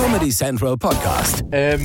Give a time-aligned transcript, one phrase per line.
[0.00, 1.44] Comedy Central Podcast.
[1.52, 1.84] Ähm,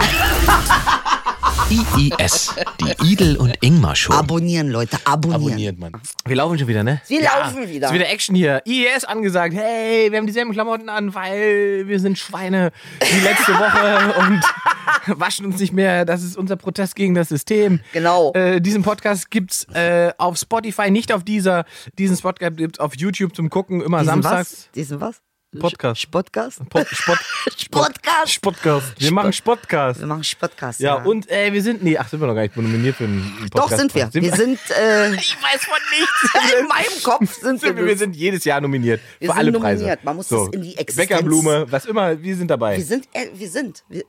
[1.69, 4.13] IIS, die Idel und Ingmar Show.
[4.13, 5.43] Abonnieren, Leute, abonnieren.
[5.43, 5.91] abonniert, Mann.
[6.25, 7.01] Wir laufen schon wieder, ne?
[7.09, 7.87] Wir laufen wieder.
[7.87, 8.61] Ist wieder Action hier.
[8.65, 9.53] IES angesagt.
[9.53, 12.71] Hey, wir haben dieselben Klamotten an, weil wir sind Schweine
[13.01, 16.05] wie letzte Woche und waschen uns nicht mehr.
[16.05, 17.81] Das ist unser Protest gegen das System.
[17.91, 18.31] Genau.
[18.31, 21.65] Äh, diesen Podcast gibt's äh, auf Spotify, nicht auf dieser.
[21.99, 24.51] Diesen Podcast gibt's auf YouTube zum Gucken, immer Diesen samstags.
[24.51, 24.71] was?
[24.73, 25.21] Diesen was?
[25.59, 26.09] Podcast.
[26.11, 26.61] Podcast?
[26.69, 27.13] Po Spot
[27.71, 28.33] Podcast.
[28.33, 28.93] Spotcast.
[28.99, 29.99] Wir machen Spotcast.
[29.99, 30.79] Wir machen Podcast.
[30.79, 31.83] Ja, und äh, wir sind.
[31.83, 33.71] Nee, ach, sind wir noch gar nicht nominiert für einen Podcast.
[33.71, 34.09] Doch, sind wir.
[34.13, 36.53] Wir sind, äh, Ich weiß von nichts.
[36.59, 37.69] in meinem Kopf sind wir.
[37.69, 39.01] Sind wir, wir sind jedes Jahr nominiert.
[39.19, 39.79] Wir für sind alle nominiert.
[39.81, 39.99] Preise.
[40.03, 42.77] Man muss das in die Existenz- Bäckerblume, was immer, wir sind dabei.
[42.77, 43.83] Wir sind, äh, wir sind.
[43.89, 44.03] Wir,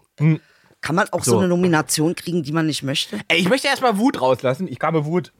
[0.80, 1.32] Kann man auch so.
[1.32, 1.38] So.
[1.38, 3.18] eine Nomination kriegen, die man nicht möchte?
[3.28, 4.68] Ey, ich möchte erstmal Wut rauslassen.
[4.68, 5.32] Ich kam mit Wut.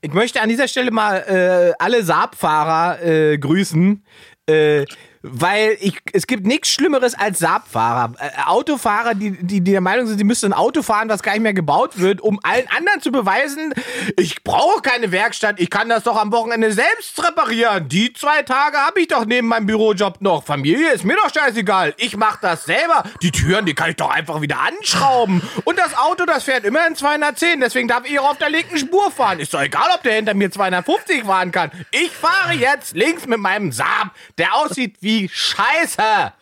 [0.00, 4.02] Ich möchte an dieser Stelle mal äh, alle Saab-Fahrer äh, grüßen.
[4.46, 4.84] Äh,
[5.22, 8.14] weil ich, es gibt nichts Schlimmeres als Saab-Fahrer.
[8.18, 11.32] Äh, Autofahrer, die, die, die der Meinung sind, sie müssten ein Auto fahren, was gar
[11.32, 13.74] nicht mehr gebaut wird, um allen anderen zu beweisen,
[14.16, 17.88] ich brauche keine Werkstatt, ich kann das doch am Wochenende selbst reparieren.
[17.88, 20.44] Die zwei Tage habe ich doch neben meinem Bürojob noch.
[20.44, 21.94] Familie ist mir doch scheißegal.
[21.98, 23.04] Ich mache das selber.
[23.20, 25.42] Die Türen, die kann ich doch einfach wieder anschrauben.
[25.64, 27.60] Und das Auto, das fährt immer in 210.
[27.60, 29.38] Deswegen darf ich auch auf der linken Spur fahren.
[29.38, 31.70] Ist doch egal, ob der hinter mir 250 fahren kann.
[31.90, 36.32] Ich fahre jetzt links mit meinem Saab, der aussieht wie Scheiße.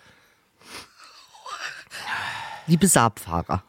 [2.67, 3.63] Liebe Saabfahrer.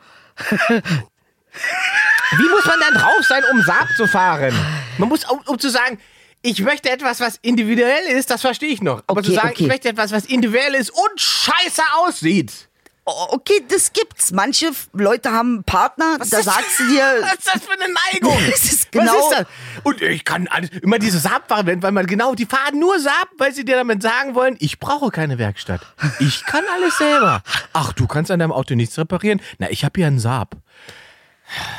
[2.37, 4.53] Wie muss man dann drauf sein, um Saab zu fahren?
[4.97, 5.99] Man muss, um, um zu sagen,
[6.41, 9.03] ich möchte etwas, was individuell ist, das verstehe ich noch.
[9.07, 9.63] Aber Okay, zu sagen, okay.
[9.63, 12.68] ich möchte etwas, was individuell ist und scheiße aussieht.
[13.11, 14.31] Oh, Okay, das gibt's.
[14.31, 17.91] Manche Leute haben einen Partner, da ist- sagst du dir, Was ist das für eine
[18.11, 18.37] Neigung?
[18.51, 19.47] Das ist genau- Was ist das?
[19.83, 23.53] Und ich kann alles, immer diese wenn- weil man genau, die fahren nur Saab, weil
[23.53, 25.81] sie dir damit sagen wollen, ich brauche keine Werkstatt.
[26.19, 27.41] Ich kann alles selber.
[27.73, 29.41] Ach, du kannst an deinem Auto nichts reparieren?
[29.57, 30.55] Na, ich habe hier einen Saab.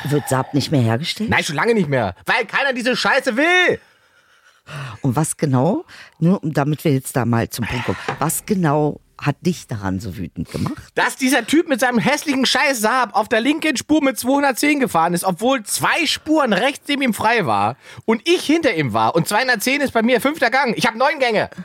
[0.05, 1.29] wird Saab nicht mehr hergestellt?
[1.29, 2.15] Nein, schon lange nicht mehr.
[2.25, 3.79] Weil keiner diese Scheiße will.
[5.01, 5.85] Und was genau,
[6.19, 10.17] nur damit wir jetzt da mal zum Punkt kommen, was genau hat dich daran so
[10.17, 10.75] wütend gemacht?
[10.95, 15.13] dass dieser Typ mit seinem hässlichen Scheiß Saab auf der linken Spur mit 210 gefahren
[15.13, 19.27] ist, obwohl zwei Spuren rechts neben ihm frei war und ich hinter ihm war und
[19.27, 20.73] 210 ist bei mir fünfter Gang.
[20.75, 21.49] Ich habe neun Gänge.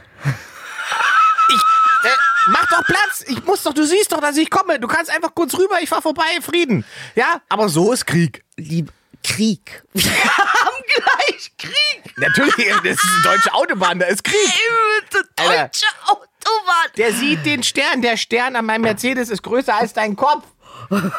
[1.49, 2.15] Ich äh,
[2.49, 3.25] mach doch Platz.
[3.28, 4.81] Ich muss doch, du siehst doch, dass ich komme.
[4.81, 6.84] Du kannst einfach kurz rüber, ich fahr vorbei, Frieden.
[7.15, 8.44] Ja, aber so ist Krieg.
[8.56, 8.93] Lieb
[9.23, 9.83] Krieg.
[9.93, 12.17] Wir haben gleich Krieg.
[12.17, 14.53] Natürlich, das ist eine deutsche Autobahn, da ist Krieg.
[15.37, 15.62] Alter.
[15.65, 16.25] Deutsche Autobahn.
[16.96, 18.02] Der sieht den Stern.
[18.02, 20.44] Der Stern an meinem Mercedes ist größer als dein Kopf.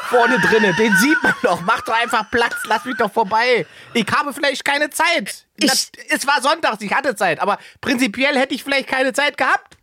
[0.10, 0.74] Vorne drinne.
[0.76, 1.62] Den sieht man doch.
[1.62, 2.56] Mach doch einfach Platz.
[2.66, 3.66] Lass mich doch vorbei.
[3.94, 5.46] Ich habe vielleicht keine Zeit.
[5.58, 7.40] Ich- Das, es war Sonntag, ich hatte Zeit.
[7.40, 9.78] Aber prinzipiell hätte ich vielleicht keine Zeit gehabt.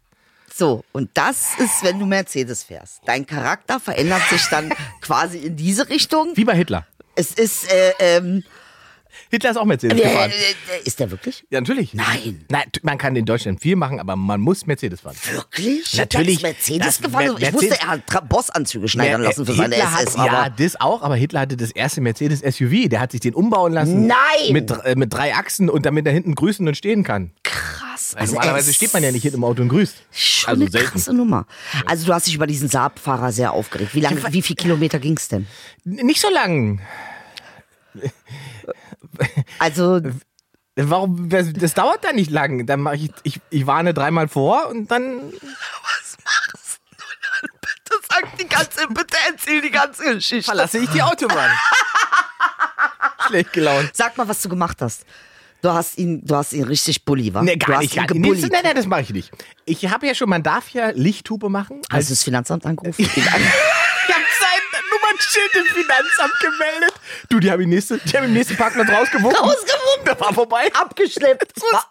[0.55, 3.01] So, und das ist, wenn du Mercedes fährst.
[3.07, 6.37] Dein Charakter verändert sich dann quasi in diese Richtung.
[6.37, 6.87] Wie bei Hitler.
[7.17, 8.45] Es ist, äh, ähm,
[9.31, 10.31] Hitler ist auch Mercedes äh, gefahren.
[10.31, 11.45] äh, ist der wirklich?
[11.51, 11.95] Ja, natürlich.
[11.95, 12.45] Nein.
[12.49, 15.17] Nein, man kann in Deutschland viel machen, aber man muss Mercedes fahren.
[15.31, 15.95] Wirklich?
[15.97, 16.41] Natürlich.
[16.41, 17.35] Der ist Mercedes Das- gefahren.
[17.39, 20.17] Mer- Ich wusste, er hat Bossanzüge schneidern Mer- lassen für seine Hitler SS.
[20.19, 22.89] Hat, ja, das auch, aber Hitler hatte das erste Mercedes SUV.
[22.89, 24.07] Der hat sich den umbauen lassen.
[24.07, 24.17] Nein!
[24.53, 27.33] Mit, äh, mit drei Achsen und damit er hinten grüßen und stehen kann.
[27.43, 28.15] krass.
[28.17, 29.95] Also normalerweise er steht man ja nicht hinten im Auto und grüßt.
[30.13, 30.91] Schon also eine selten.
[30.91, 31.47] krasse Nummer.
[31.87, 33.95] Also du hast dich über diesen Saab-Fahrer sehr aufgeregt.
[33.95, 35.47] Wie lange, wie viel Kilometer ging's denn?
[35.87, 36.81] N- Nicht so lang.
[39.59, 40.01] Also
[40.77, 41.29] Warum?
[41.29, 42.67] Das, das dauert da nicht lang.
[42.67, 45.33] Dann mache ich, ich, ich warne dreimal vor und dann.
[45.33, 47.05] was machst du
[47.41, 47.51] dann?
[47.61, 50.45] Bitte sag die ganze, bitte erzähl die ganze Geschichte.
[50.45, 51.51] verlasse ich die Autobahn.
[53.29, 53.91] Schlecht gelaunt.
[53.95, 55.05] Sag mal, was du gemacht hast.
[55.63, 57.43] Du hast ihn, du hast ihn richtig bully, wa?
[57.43, 57.95] Nee, gar nicht.
[57.95, 58.43] Gar nicht.
[58.43, 59.31] Nee, nein, nein, das mache ich nicht.
[59.65, 61.81] Ich habe ja schon, man darf ja Lichthupe machen.
[61.91, 63.09] Hast du das Finanzamt angerufen?
[65.25, 66.95] Nummernschild im Finanzamt gemeldet.
[67.29, 69.41] Du, die haben im nächsten, die haben im nächsten Parkplatz rausgewunken.
[69.41, 70.05] Rausgewunken.
[70.05, 70.71] Da war vorbei.
[70.73, 71.53] Abgeschleppt.
[71.73, 71.91] War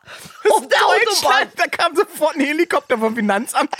[0.49, 1.47] auf der Autobahn.
[1.55, 3.73] Da kam sofort ein Helikopter vom Finanzamt,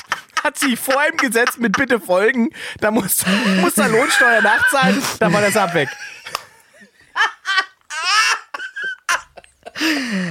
[0.44, 2.50] hat sich vor ihm gesetzt mit Bitte folgen.
[2.80, 3.24] Da muss,
[3.61, 5.90] muss er Lohnsteuer nachzahlen, dann war das ab weg.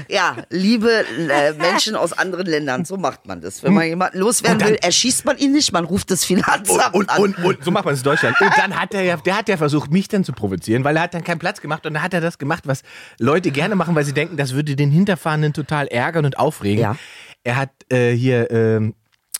[0.08, 0.90] Ja, liebe
[1.30, 3.62] äh, Menschen aus anderen Ländern, so macht man das.
[3.62, 6.94] Wenn man jemanden loswerden Und dann- will, erschießt man ihn nicht, man ruft das Finanzamt
[6.94, 7.20] Und, an.
[7.22, 8.40] und, und so macht man es in Deutschland.
[8.40, 11.02] Und dann hat er ja, der hat ja versucht, mich dann zu provozieren, weil er
[11.04, 12.82] hat dann keinen Platz gemacht und dann hat er das gemacht, was
[13.18, 16.80] Leute gerne machen, weil sie denken, das würde den Hinterfahrenden total ärgern und aufregen.
[16.82, 16.96] Ja.
[17.44, 18.94] Er hat äh, hier ähm,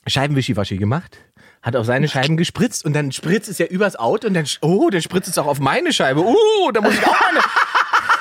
[0.06, 1.18] Scheibenwischiwaschi gemacht.
[1.62, 4.90] Hat auf seine Scheiben gespritzt und dann spritzt es ja übers Auto und dann, oh,
[4.90, 6.20] dann spritzt es auch auf meine Scheibe.
[6.24, 7.38] Oh, da muss ich auch meine.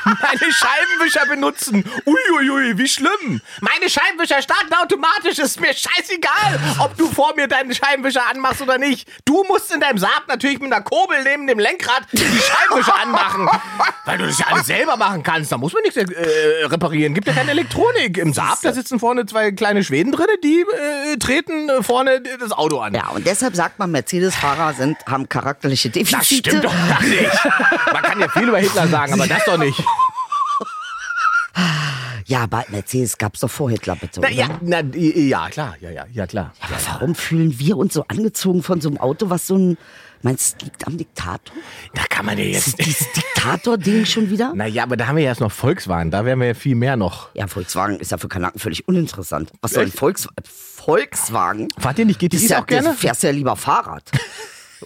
[0.05, 1.83] Meine Scheibenwischer benutzen.
[2.05, 3.41] Uiuiui, wie schlimm.
[3.61, 5.39] Meine Scheibenwischer starten automatisch.
[5.39, 9.07] Ist mir scheißegal, ob du vor mir deinen Scheibenwischer anmachst oder nicht.
[9.25, 13.49] Du musst in deinem Saab natürlich mit einer Kurbel neben dem Lenkrad die Scheibenwischer anmachen.
[14.05, 15.51] Weil du das ja alles selber machen kannst.
[15.51, 17.13] Da muss man nichts äh, reparieren.
[17.13, 18.17] Gibt ja keine Elektronik.
[18.17, 22.79] Im Saab, da sitzen vorne zwei kleine Schweden drin, die äh, treten vorne das Auto
[22.79, 22.93] an.
[22.93, 26.17] Ja, und deshalb sagt man, Mercedes-Fahrer sind, haben charakterliche Defizite.
[26.17, 27.31] Das stimmt doch gar nicht.
[27.93, 29.81] Man kann ja viel über Hitler sagen, aber das doch nicht.
[32.25, 34.21] Ja, bei Mercedes gab es doch vor Hitler, bitte.
[34.21, 36.53] Na, ja, na, ja, klar, ja, ja, ja, klar.
[36.61, 39.77] Aber warum fühlen wir uns so angezogen von so einem Auto, was so ein.
[40.23, 41.55] Meinst du, liegt am Diktator?
[41.95, 42.77] Da kann man ja jetzt.
[42.77, 44.53] dieses Diktator-Ding schon wieder?
[44.53, 46.95] Naja, aber da haben wir ja erst noch Volkswagen, da wären wir ja viel mehr
[46.95, 47.33] noch.
[47.33, 49.51] Ja, Volkswagen ist ja für Kanaken völlig uninteressant.
[49.61, 51.69] Was soll ein Volks Volkswagen?
[51.79, 52.89] Fahrt ihr nicht GTIs ja, auch gerne?
[52.89, 54.03] Du fährst ja lieber Fahrrad.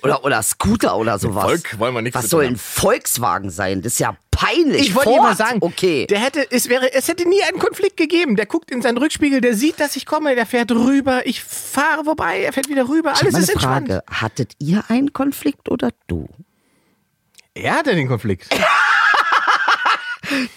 [0.03, 1.45] Oder, oder Scooter oder sowas.
[1.45, 3.81] Volk wollen wir nichts Was soll ein Volkswagen sein?
[3.81, 4.82] Das ist ja peinlich.
[4.82, 6.06] Ich wollte dir mal sagen, Okay.
[6.08, 8.36] der hätte, es wäre, es hätte nie einen Konflikt gegeben.
[8.36, 12.04] Der guckt in seinen Rückspiegel, der sieht, dass ich komme, der fährt rüber, ich fahre
[12.04, 13.88] vorbei, er fährt wieder rüber, Ich alles ist entspannt.
[13.90, 14.04] Frage.
[14.10, 16.28] Hattet ihr einen Konflikt oder du?
[17.54, 18.48] Er hatte den Konflikt.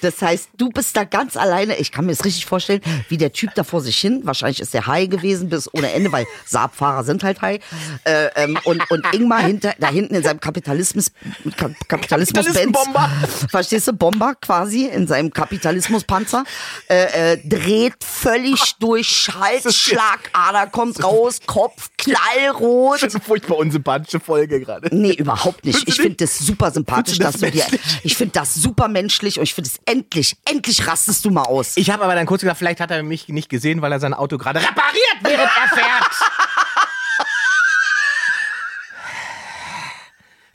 [0.00, 1.76] Das heißt, du bist da ganz alleine.
[1.76, 4.20] Ich kann mir das richtig vorstellen, wie der Typ da vor sich hin.
[4.24, 7.60] Wahrscheinlich ist der High gewesen bis ohne Ende, weil Saab-Fahrer sind halt High.
[8.04, 11.12] Äh, ähm, und, und Ingmar hinter, da hinten in seinem Kapitalismus,
[11.56, 12.46] Ka Kapitalismus.
[12.46, 13.10] Kapitalismusbomber.
[13.50, 13.92] Verstehst du?
[13.92, 16.44] Bomber quasi in seinem Kapitalismuspanzer.
[16.88, 23.02] Äh, äh, dreht völlig durch, Halsschlagader kommt raus, Kopf knallrot.
[23.02, 24.94] Das ist eine furchtbar unsympathische Folge gerade.
[24.94, 25.88] Nee, überhaupt nicht.
[25.88, 27.66] Ich finde das super sympathisch, dass das du dir.
[28.02, 31.76] Ich finde das super menschlich und ich finde es endlich, endlich rastest du mal aus.
[31.76, 34.14] Ich habe aber dann kurz gedacht, vielleicht hat er mich nicht gesehen, weil er sein
[34.14, 36.10] Auto gerade repariert, während er fährt.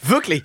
[0.06, 0.44] Wirklich.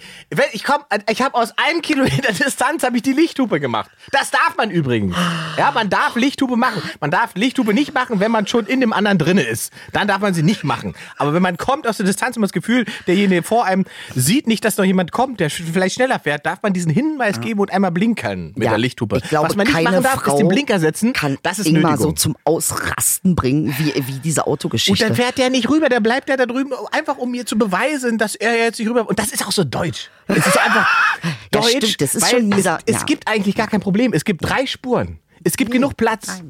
[0.53, 3.91] Ich komm, ich habe aus einem Kilometer Distanz habe ich die Lichthupe gemacht.
[4.13, 5.17] Das darf man übrigens.
[5.57, 6.83] Ja, man darf Lichthupe machen.
[7.01, 9.73] Man darf Lichthupe nicht machen, wenn man schon in dem anderen drinne ist.
[9.93, 10.95] Dann darf man sie nicht machen.
[11.17, 13.85] Aber wenn man kommt aus der Distanz und man das Gefühl, derjenige vor einem
[14.15, 17.61] sieht nicht, dass noch jemand kommt, der vielleicht schneller fährt, darf man diesen Hinweis geben
[17.61, 19.19] und einmal blinkern mit Ja, der Lichthupe.
[19.23, 21.13] Ich glaube, Was man nicht machen darf, Frau ist den Blinker setzen.
[21.13, 21.97] Kann das ist Nötigung.
[21.97, 25.05] so zum Ausrasten bringen, wie, wie diese Und Autogeschichte.
[25.05, 28.19] dann fährt der nicht rüber, der bleibt der da drüben, einfach um mir zu beweisen,
[28.19, 29.09] dass er jetzt nicht rüber.
[29.09, 30.11] Und das ist auch so deutsch.
[30.29, 30.87] Es ist einfach
[31.25, 31.77] Ja, deutsch.
[31.77, 32.99] stimmt, das ist schon dieser- es, ja.
[33.01, 34.13] es gibt eigentlich gar kein Problem.
[34.13, 35.19] Es gibt drei Spuren.
[35.45, 36.43] Es gibt genug Platz.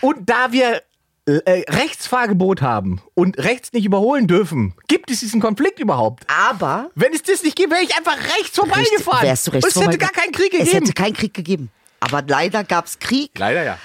[0.00, 0.82] Und da wir
[1.26, 6.24] äh, Rechtsfahrgebot haben und rechts nicht überholen dürfen, gibt es diesen Konflikt überhaupt.
[6.28, 9.22] Aber Wenn es das nicht gibt, wäre ich einfach rechts vorbeigefahren.
[9.26, 10.78] wärst du rechts Und es hätte gar keinen Krieg Es gegeben.
[10.86, 11.70] hätte keinen Krieg gegeben.
[12.00, 13.30] Aber leider gab es Krieg.
[13.38, 13.78] Leider ja.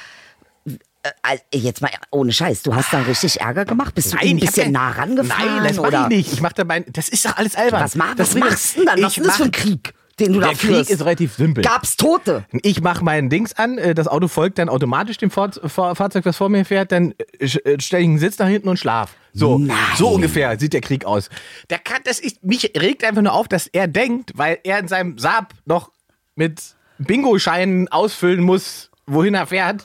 [1.04, 3.94] Äh, Jetzt mal ohne Scheiß, du hast da richtig Ärger gemacht?
[3.96, 5.58] Bist du ihm ein bisschen nah rangefahren?
[5.58, 6.02] Nein, das mach oder?
[6.04, 6.34] ich nicht.
[6.34, 7.82] Ich mach da mein, das ist doch alles albern.
[7.84, 9.02] Was, mach, Das was machst du denn dann?
[9.04, 10.90] Was ist das für ein Krieg, den du da Der Krieg führst?
[10.92, 11.62] ist relativ simpel.
[11.64, 12.46] Gab's Tote?
[12.62, 16.24] Ich mache meinen Dings an, äh, das Auto folgt dann automatisch dem Fahr Fahr Fahrzeug,
[16.24, 17.48] das vor mir fährt, dann äh,
[17.80, 19.14] stelle ich einen Sitz nach hinten und schlaf.
[19.34, 19.76] So, Nein.
[19.98, 21.30] so ungefähr sieht der Krieg aus.
[21.70, 24.88] Der kann, das ist, mich regt einfach nur auf, dass er denkt, weil er in
[24.88, 25.92] seinem Saab noch
[26.36, 26.62] mit
[27.00, 29.84] Bingo-Scheinen ausfüllen muss, wohin er fährt,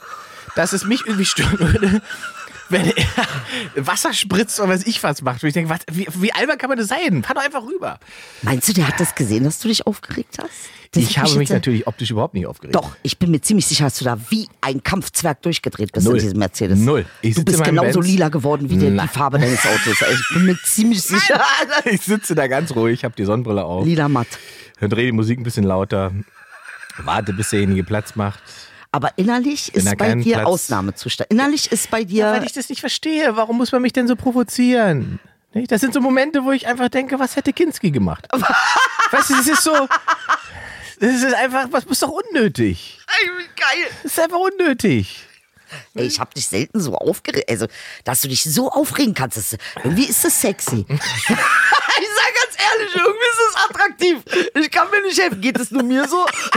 [0.58, 2.02] dass es mich irgendwie stören würde.
[2.68, 5.42] Wenn er Wasser spritzt oder was ich was macht.
[5.42, 7.22] Wo ich denke, was, wie, wie albern kann man das sein?
[7.22, 7.98] Fahr doch einfach rüber.
[8.42, 10.50] Meinst du, der hat das gesehen, dass du dich aufgeregt hast?
[10.90, 12.74] Das ich habe mich natürlich optisch überhaupt nicht aufgeregt.
[12.74, 16.16] Doch, ich bin mir ziemlich sicher, dass du da wie ein Kampfzwerg durchgedreht bist Null.
[16.16, 16.78] in diesem Mercedes.
[16.78, 17.06] Null.
[17.22, 18.06] Ich du bist genauso Benz.
[18.06, 19.08] lila geworden wie die, die.
[19.08, 20.02] Farbe deines Autos.
[20.02, 21.42] Also Ich bin mir ziemlich sicher.
[21.84, 24.26] Ich sitze da ganz ruhig, habe die Sonnenbrille auf, lila matt.
[24.80, 26.12] drehe die Musik ein bisschen lauter,
[26.98, 28.42] warte, bis derjenige Platz macht.
[28.90, 31.30] Aber innerlich ist bei dir Platz- Ausnahmezustand.
[31.30, 32.26] Innerlich ist bei dir.
[32.32, 33.36] Weil ich das nicht verstehe.
[33.36, 35.20] Warum muss man mich denn so provozieren?
[35.52, 38.26] Das sind so Momente, wo ich einfach denke, was hätte Kinski gemacht?
[39.10, 39.88] weißt du, das ist so.
[41.00, 42.98] Das ist einfach, was ist doch unnötig.
[43.56, 43.90] geil.
[44.02, 45.24] Das ist einfach unnötig.
[45.94, 47.48] Ey, ich habe dich selten so aufgeregt.
[47.50, 47.66] Also,
[48.04, 49.36] dass du dich so aufregen kannst.
[49.36, 50.86] Das, irgendwie ist das sexy.
[52.00, 54.52] ich sag ganz ehrlich, irgendwie ist es attraktiv.
[54.60, 55.40] Ich kann mir nicht helfen.
[55.40, 56.24] Geht es nur mir so?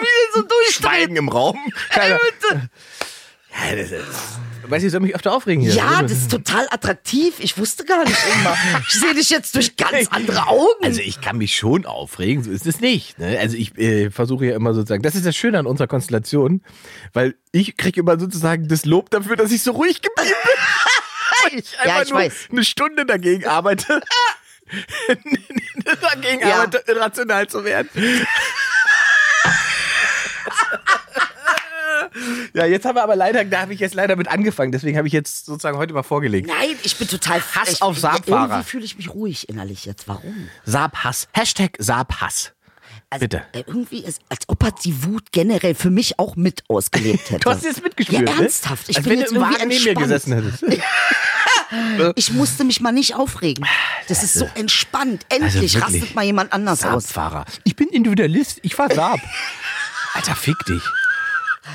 [0.00, 0.72] Wie so durchdrehen.
[0.72, 1.58] Schweigen im Raum.
[1.94, 2.68] Bitte.
[3.52, 4.04] ja, das ist,
[4.66, 5.74] weißt du, ich soll mich öfter aufregen hier.
[5.74, 7.34] Ja, das ist total attraktiv.
[7.38, 8.56] Ich wusste gar nicht immer.
[8.88, 10.84] Ich sehe dich jetzt durch ganz andere Augen.
[10.84, 13.18] Also ich kann mich schon aufregen, so ist es nicht.
[13.18, 13.38] Ne?
[13.38, 16.62] Also ich äh, versuche ja immer sozusagen, das ist das Schöne an unserer Konstellation,
[17.12, 21.58] weil ich kriege immer sozusagen das Lob dafür, dass ich so ruhig geblieben bin.
[21.58, 22.34] Ich Ja, einfach ich nur weiß.
[22.50, 24.00] eine Stunde dagegen arbeite.
[26.00, 26.56] dagegen Ja.
[26.62, 27.88] arbeite, irrational zu werden.
[32.54, 35.06] Ja, jetzt haben wir aber leider, da habe ich jetzt leider mit angefangen, deswegen habe
[35.06, 36.48] ich jetzt sozusagen heute mal vorgelegt.
[36.48, 38.48] Nein, ich bin total Hass ich, auf Saab-Fahrer.
[38.54, 40.08] Irgendwie fühle ich mich ruhig innerlich jetzt.
[40.08, 40.48] Warum?
[40.64, 41.28] Saab-Hass.
[41.32, 42.52] Hashtag Saab-Hass.
[43.10, 43.42] Also, Bitte.
[43.52, 47.40] äh, Irgendwie ist, als ob er die Wut generell für mich auch mit ausgelebt hätte.
[47.40, 48.42] Du hast jetzt mitgespürt, Ja, ne?
[48.42, 48.88] ernsthaft.
[48.88, 50.64] Ich Als bin wenn jetzt du im Wagen neben mir gesessen hättest.
[52.16, 53.66] Ich musste mich mal nicht aufregen.
[54.08, 55.26] Das ist so entspannt.
[55.28, 57.06] Endlich Also rastet mal jemand anders aus.
[57.64, 59.20] Ich bin Individualist, ich fahr Saab.
[60.14, 60.82] Alter, fick dich.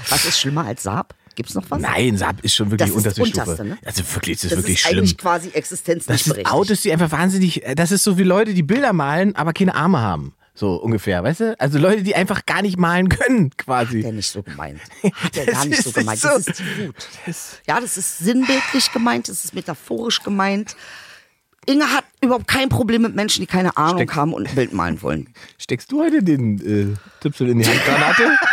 [0.09, 1.13] Was ist schlimmer als Saab?
[1.35, 1.81] Gibt's noch was?
[1.81, 3.69] Nein, Saab ist schon wirklich Das ist das unterste Unterste, Stufe.
[3.69, 3.77] ne?
[3.85, 4.97] Also wirklich, das ist das wirklich ist schlimm.
[4.99, 8.63] eigentlich quasi Das existenznicht sind Autos, die einfach wahnsinnig, das ist so wie Leute, die
[8.63, 10.33] Bilder malen, aber keine Arme haben.
[10.55, 11.59] So ungefähr, weißt du?
[11.59, 14.01] Also Leute, die einfach gar nicht malen können, quasi.
[14.01, 14.79] Hat er nicht so gemeint.
[15.03, 16.19] Hat er gar Das nicht so ist gemeint.
[16.19, 16.95] so- Das ist die Wut.
[17.67, 20.75] Ja, das ist sinnbildlich gemeint, das ist metaphorisch gemeint.
[21.65, 24.73] Inge hat überhaupt kein Problem mit Menschen, die keine Ahnung Steck- haben und ein Bild
[24.73, 25.33] malen wollen.
[25.57, 26.59] Steckst du heute den
[26.93, 28.31] äh, Tipsel in die Handgranate?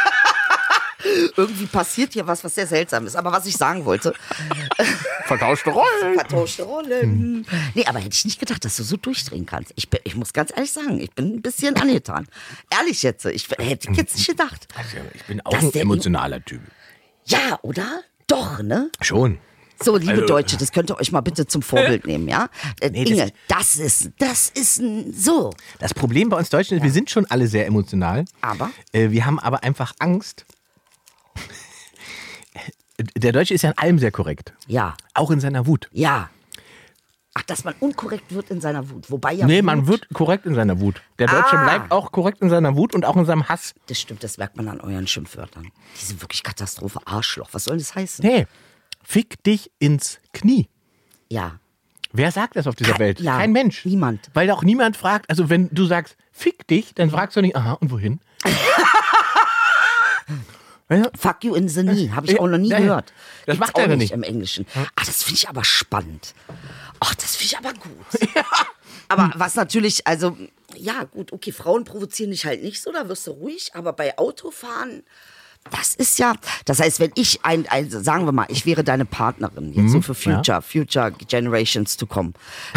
[1.36, 3.16] Irgendwie passiert hier was, was sehr seltsam ist.
[3.16, 4.14] Aber was ich sagen wollte,
[5.26, 6.14] Vertauschte Rollen.
[6.14, 7.46] vertauschte Rollen.
[7.74, 9.72] Nee, aber hätte ich nicht gedacht, dass du so durchdrehen kannst.
[9.76, 12.26] Ich, bin, ich muss ganz ehrlich sagen, ich bin ein bisschen angetan.
[12.70, 14.66] Ehrlich jetzt, ich hätte jetzt nicht gedacht.
[15.14, 16.60] Ich bin auch ein emotionaler Typ.
[17.26, 18.00] Ja, oder?
[18.26, 18.90] Doch, ne?
[19.00, 19.38] Schon.
[19.82, 22.48] So, liebe Also- Deutsche, das könnt ihr euch mal bitte zum Vorbild nehmen, ja?
[22.80, 25.50] Äh, Nee, das- Inge, das ist, das ist ein, so.
[25.78, 28.24] Das Problem bei uns Deutschen ist, wir sind schon alle sehr emotional.
[28.40, 28.70] Aber?
[28.92, 30.44] Äh, wir haben aber einfach Angst.
[33.16, 34.52] Der Deutsche ist ja in allem sehr korrekt.
[34.66, 35.88] Ja, Auch in seiner Wut.
[35.92, 36.30] ja.
[37.32, 39.08] Ach, dass man unkorrekt wird in seiner Wut.
[39.08, 39.46] Wobei ja.
[39.46, 41.00] Nee, Wut, man wird korrekt in seiner Wut.
[41.20, 41.62] Der Deutsche Ah.
[41.62, 43.72] bleibt auch korrekt in seiner Wut und auch in seinem Hass.
[43.86, 45.70] Das stimmt, das merkt man an euren Schimpfwörtern.
[46.00, 46.98] Die sind wirklich Katastrophe.
[47.04, 47.48] Arschloch.
[47.52, 48.26] Was soll das heißen?
[48.26, 48.48] Nee,
[49.04, 50.68] fick dich ins Knie.
[51.28, 51.60] Ja.
[52.12, 53.20] Wer sagt das auf dieser Kein- Welt?
[53.20, 53.84] ja, Kein Mensch.
[53.84, 54.28] niemand.
[54.34, 57.74] Weil auch niemand fragt, also wenn du sagst, fick dich, dann fragst du nicht, aha,
[57.74, 58.18] und wohin?
[60.90, 61.10] Du?
[61.18, 62.10] Fuck you in the knee.
[62.10, 63.12] Habe ich Ja, auch noch nie ja, gehört.
[63.46, 64.66] das Gibt's macht er nicht im Englischen.
[64.74, 66.34] Ah, das finde ich aber spannend.
[67.00, 68.30] Ach, das finde ich aber gut.
[69.08, 70.36] Aber was natürlich, also,
[70.76, 74.16] ja, gut, okay, Frauen provozieren dich halt nicht so, da wirst du ruhig, aber bei
[74.16, 75.02] Autofahren.
[75.72, 79.04] Das ist ja, das heißt, wenn ich ein, ein sagen wir mal, ich wäre deine
[79.04, 82.34] Partnerin jetzt so für Future, Future Generations to come,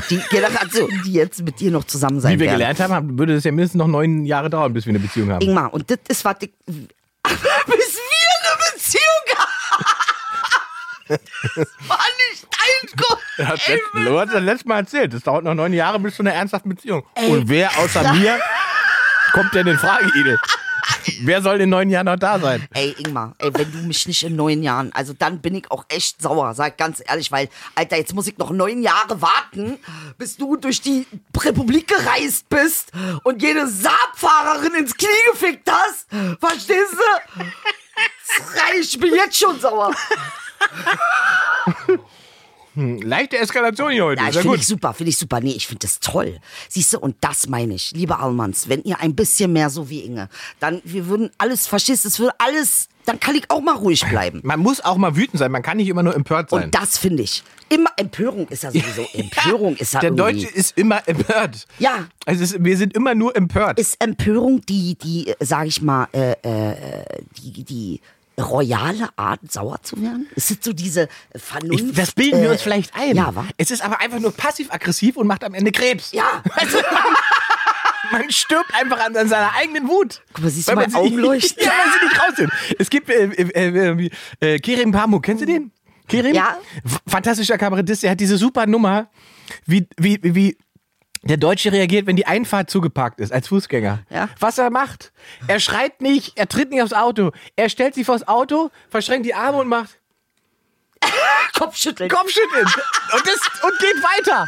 [0.09, 2.59] die Generation, die jetzt mit dir noch zusammen sein Wie wir werden.
[2.59, 5.41] gelernt haben, würde es ja mindestens noch neun Jahre dauern, bis wir eine Beziehung haben.
[5.45, 9.85] Ingmar, und das ist was ich, bis wir eine Beziehung haben.
[9.85, 10.92] Das
[11.87, 13.19] war nicht dein Grund.
[13.37, 15.13] Er hat letzt, Lo hat das letzte Mal erzählt.
[15.13, 17.05] Es dauert noch neun Jahre bis zu einer ernsthaften Beziehung.
[17.15, 18.17] Ey, Und wer außer krass.
[18.17, 18.39] mir
[19.33, 20.39] kommt denn in Frage, Idel?
[21.21, 22.67] wer soll in neun Jahren noch da sein?
[22.73, 25.85] Ey, Ingmar, ey, wenn du mich nicht in neun Jahren, also dann bin ich auch
[25.89, 29.79] echt sauer, sag ganz ehrlich, weil, Alter, jetzt muss ich noch neun Jahre warten,
[30.17, 31.07] bis du durch die
[31.37, 32.91] Republik gereist bist
[33.23, 36.07] und jede Saabfahrerin ins Knie gefickt hast.
[36.39, 37.43] Verstehst du?
[38.25, 39.93] Das ich bin jetzt schon sauer.
[42.75, 44.21] Leichte Eskalation hier heute.
[44.23, 45.39] Ja, ich finde ich super, finde ich super.
[45.39, 46.39] Nee, ich finde das toll.
[46.69, 49.99] Siehst du, und das meine ich, liebe Almans, wenn ihr ein bisschen mehr so wie
[49.99, 50.27] Inge,
[50.59, 54.39] dann, wir würden alles, du, es würde alles, dann kann ich auch mal ruhig bleiben.
[54.43, 55.51] Man muss auch mal wütend sein.
[55.51, 56.63] Man kann nicht immer nur empört sein.
[56.65, 57.43] Und das finde ich.
[57.69, 59.07] Immer Empörung ist ja sowieso.
[59.13, 60.41] Empörung ist ja Der irgendwie.
[60.41, 61.67] Deutsche ist immer empört.
[61.77, 62.07] Ja.
[62.25, 63.79] Also es, wir sind immer nur empört.
[63.79, 67.05] ist Empörung die, die, äh, sag ich mal, äh, äh,
[67.37, 68.01] die, die
[68.39, 70.27] royale Art, sauer zu werden?
[70.35, 71.83] Ist es so diese Vernunft?
[71.83, 73.15] Ich, das bilden wir äh, uns vielleicht ein.
[73.15, 73.45] Ja, wa?
[73.57, 76.11] Es ist aber einfach nur passiv-aggressiv und macht am Ende Krebs.
[76.11, 76.43] Ja.
[76.55, 76.77] Also,
[78.11, 80.21] man stirbt einfach an, an seiner eigenen Wut.
[80.33, 81.63] Guck mal, siehst du meine Augen leuchten?
[81.65, 82.51] Ja, weil sie nicht raus sind.
[82.79, 84.09] Es gibt äh, äh,
[84.39, 85.71] äh, äh, Kerim Pamuk, kennst du den?
[86.07, 86.33] Kerim?
[86.35, 86.57] Ja.
[87.07, 89.09] Fantastischer Kabarettist, der hat diese super Nummer,
[89.65, 90.57] wie, wie, wie
[91.23, 93.99] der Deutsche reagiert, wenn die Einfahrt zugeparkt ist, als Fußgänger.
[94.09, 94.29] Ja.
[94.39, 95.11] Was er macht,
[95.47, 99.33] er schreit nicht, er tritt nicht aufs Auto, er stellt sich vors Auto, verschränkt die
[99.33, 99.99] Arme und macht
[101.57, 102.09] Kopfschütteln.
[102.09, 104.47] Kopfschütteln und, das, und geht weiter.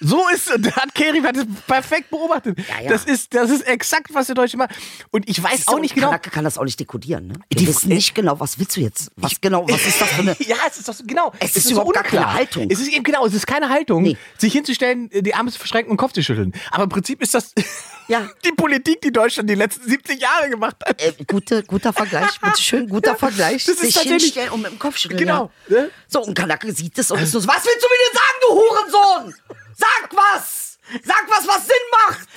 [0.00, 2.58] So ist, und hat Kerim hat das perfekt beobachtet.
[2.68, 2.90] Ja, ja.
[2.90, 4.70] Das, ist, das ist exakt, was der Deutsche macht.
[5.10, 6.08] Und ich weiß auch nicht genau.
[6.08, 7.34] Kanake kann das auch nicht dekodieren, ne?
[7.48, 9.10] Wir Die- wissen nicht genau, was willst du jetzt?
[9.16, 10.36] Was genau, was ist das für eine...
[10.46, 11.32] Ja, es ist doch so, genau.
[11.38, 12.68] Es ist überhaupt gar keine Haltung.
[12.70, 14.16] Es ist eben genau, es ist keine Haltung, Nee.
[14.36, 16.52] sich hinzustellen, die Arme zu verschränken und den Kopf zu schütteln.
[16.70, 17.52] Aber im Prinzip ist das
[18.08, 18.28] Ja.
[18.44, 21.00] die Politik, die Deutschland die letzten 70 Jahre gemacht hat.
[21.00, 23.64] Äh, gute, guter Vergleich, bitte schön, guter Vergleich.
[23.64, 25.20] das ist Sich hinstellen und mit dem Kopf schütteln.
[25.20, 25.82] Genau, Ja.
[25.82, 25.90] ne?
[26.08, 28.54] So, und Kanake sieht es und ist so, was willst du mir denn sagen, du
[28.54, 29.34] Hurensohn?
[29.76, 30.78] Sag was!
[31.04, 31.74] Sag was, was Sinn
[32.08, 32.28] macht!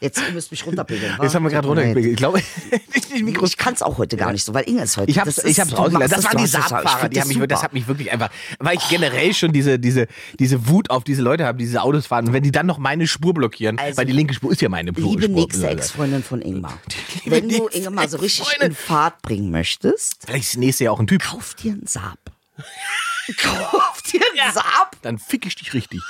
[0.00, 1.16] Jetzt, ihr müsst mich runterpegeln.
[1.16, 1.22] wa?
[1.24, 2.12] Jetzt haben wir gerade runtergepegelt.
[2.12, 2.42] Ich glaube,
[3.22, 3.50] Mikros.
[3.50, 5.10] Ich kann es auch heute gar nicht so, weil Inge ist heute.
[5.10, 5.98] Ich das ich hab's du rausgelassen.
[5.98, 8.28] machst Das waren die es- ich find die haben mich, das hat mich wirklich einfach,
[8.58, 10.06] weil ich generell schon diese, diese,
[10.38, 12.26] diese Wut auf diese Leute habe, die diese Autos fahren.
[12.26, 14.68] Und wenn die dann noch meine Spur blockieren, Also, weil die linke Spur ist ja
[14.68, 15.04] meine Spur.
[15.04, 16.76] Liebe nächste Ex-Freundin von Ingmar.
[17.24, 21.06] Wenn du mal so richtig in Fahrt bringen möchtest, Vielleicht ist nächste Jahr auch ein
[21.06, 21.22] Typ.
[21.22, 22.18] kauf dir einen Saab.
[23.38, 24.96] kauf dir einen Saab?
[25.00, 26.02] Dann fick ich dich richtig.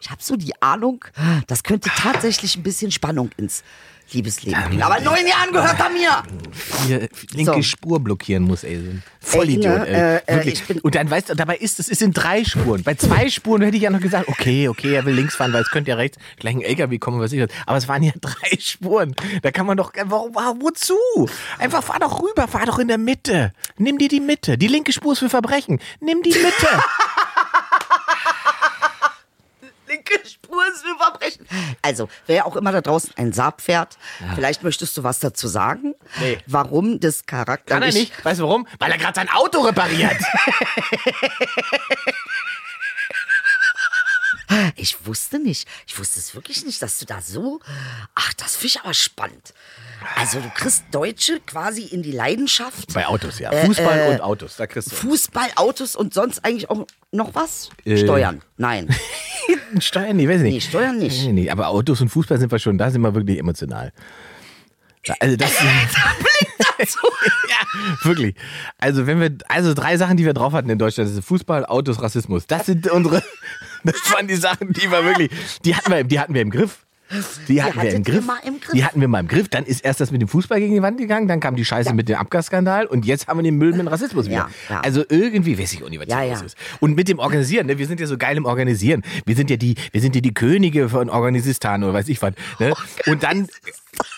[0.00, 1.04] Ich habe so die Ahnung,
[1.46, 3.62] das könnte tatsächlich ein bisschen Spannung ins
[4.12, 4.82] Liebesleben bringen.
[4.82, 6.24] Aber neun Jahren gehört er mir.
[6.84, 7.62] Hier linke So.
[7.62, 8.74] Spur blockieren muss, ey.
[8.78, 9.94] So ein Vollidiot, Inge, ey.
[9.94, 10.54] äh, äh, Wirklich.
[10.54, 12.82] ich bin- Und dann weißt du, dabei ist es, es sind drei Spuren.
[12.82, 15.62] Bei zwei Spuren hätte ich ja noch gesagt, okay, okay, er will links fahren, weil
[15.62, 17.50] es könnte ja rechts gleich ein LKW kommen, was ich was.
[17.66, 19.14] Aber es waren ja drei Spuren.
[19.42, 20.96] Da kann man doch, warum, warum- wozu?
[21.60, 23.52] Einfach fahr doch rüber, fahr doch in der Mitte.
[23.78, 24.58] Nimm dir die Mitte.
[24.58, 25.78] Die linke Spur ist für Verbrechen.
[26.00, 26.66] Nimm die Mitte.
[30.24, 31.46] Spur ist für Verbrechen.
[31.82, 33.96] Also, wer auch immer da draußen ein Saab fährt,
[34.34, 36.38] vielleicht möchtest du was dazu sagen, Nee.
[36.46, 38.24] warum das Charakter Kann er nicht.
[38.24, 38.66] Weißt du warum?
[38.78, 40.16] Weil er gerade sein Auto repariert.
[44.76, 45.68] Ich wusste nicht.
[45.86, 47.60] Ich wusste es wirklich nicht, dass du da so.
[48.14, 49.54] Ach, das finde ich aber spannend.
[50.16, 52.92] Also, du kriegst Deutsche quasi in die Leidenschaft.
[52.94, 53.52] Bei Autos, ja.
[53.52, 54.96] Äh, Fußball äh, und Autos, da kriegst du.
[54.96, 57.70] Fußball, Autos und sonst eigentlich auch noch was?
[57.84, 57.98] Äh.
[57.98, 58.40] Steuern.
[58.56, 58.88] Nein.
[59.78, 60.54] Steuern, nee, weiß ich nicht.
[60.54, 61.22] Nee, Steuern nicht.
[61.24, 63.92] Nee, nee, aber Autos und Fußball sind wir schon, da sind wir wirklich emotional.
[65.18, 65.52] Also das,
[66.80, 68.34] ja, wirklich.
[68.78, 71.66] Also wenn wir, also drei Sachen, die wir drauf hatten in Deutschland, das ist Fußball,
[71.66, 72.46] Autos, Rassismus.
[72.46, 73.22] Das sind unsere,
[73.84, 75.30] das waren die Sachen, die wir wirklich,
[75.64, 76.86] die hatten wir, die hatten wir im Griff.
[77.48, 78.26] Die hatten wir hattet im Griff.
[78.26, 78.72] mal im Griff?
[78.72, 79.48] Die hatten wir mal im Griff.
[79.48, 81.92] Dann ist erst das mit dem Fußball gegen die Wand gegangen, dann kam die Scheiße
[81.94, 84.48] mit dem Abgasskandal und jetzt haben wir den Müll mit dem Rassismus wieder.
[84.68, 84.80] Ja, ja.
[84.80, 86.34] Also irgendwie weiß ich auch nicht, was Ja, ja.
[86.34, 86.56] los ist.
[86.78, 87.78] Und mit dem Organisieren, ne?
[87.78, 89.02] wir sind ja so geil im Organisieren.
[89.26, 92.34] Wir sind ja die, wir sind ja die Könige von Organisistan oder weiß ich was.
[92.58, 92.72] Ne?
[93.06, 93.48] Und dann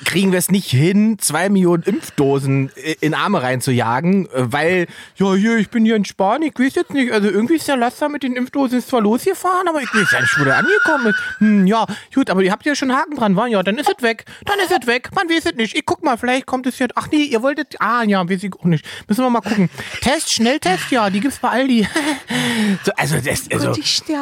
[0.04, 2.70] kriegen wir es nicht hin, zwei Millionen Impfdosen
[3.00, 6.92] in Arme reinzujagen, äh, weil, ja, hier, ich bin hier in Spanien, ich weiß jetzt
[6.92, 10.20] nicht, also irgendwie ist der Laster mit den Impfdosen zwar losgefahren, aber ich weiß ja
[10.20, 11.18] nicht, wo der angekommen ist.
[11.38, 14.02] Hm, ja, gut, aber ihr habt ja schon Haken dran, war ja, dann ist es
[14.02, 15.76] weg, dann ist es weg, man weiß es nicht.
[15.76, 18.52] Ich guck mal, vielleicht kommt es jetzt, ach nee, ihr wolltet, ah ja, weiß ich
[18.54, 18.84] auch nicht.
[19.06, 19.68] Müssen wir mal gucken.
[20.00, 21.86] Test, Schnelltest, ja, die gibt's bei Aldi.
[22.84, 23.74] so, also, das, also,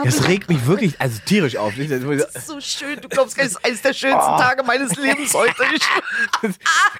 [0.04, 1.74] das regt mich wirklich, also tierisch auf.
[1.76, 3.00] Das- ist so schön.
[3.00, 5.54] Du glaubst das ist eines der schönsten Tage meines Lebens heute.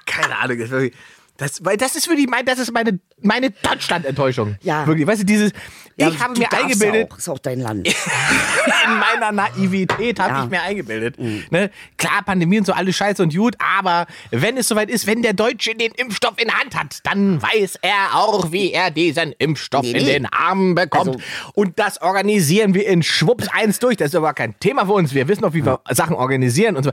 [0.05, 0.93] Keine Ahnung, das ist wirklich.
[1.41, 4.57] Das, weil das ist wirklich mein, das ist meine, meine Deutschland-Enttäuschung.
[4.61, 4.85] Ja.
[4.85, 5.51] Wirklich, weißt du, dieses,
[5.95, 7.87] Ja, ich habe mir eingebildet, Auch, ist auch dein Land.
[8.85, 10.37] in meiner Naivität habe Ja.
[10.39, 10.43] Mhm.
[10.45, 11.15] ich mir eingebildet.
[11.51, 11.71] Ne?
[11.97, 15.33] Klar, Pandemie und so, alles scheiße und gut, aber wenn es soweit ist, wenn der
[15.33, 19.91] Deutsche den Impfstoff in Hand hat, dann weiß er auch, wie er diesen Impfstoff Nee,
[19.93, 20.13] in nee.
[20.13, 21.07] den Arm bekommt.
[21.15, 21.19] Also-
[21.55, 23.97] und das organisieren wir in Schwupps eins durch.
[23.97, 25.15] Das ist aber kein Thema für uns.
[25.15, 26.91] Wir wissen auch, wie wir Sachen organisieren und so.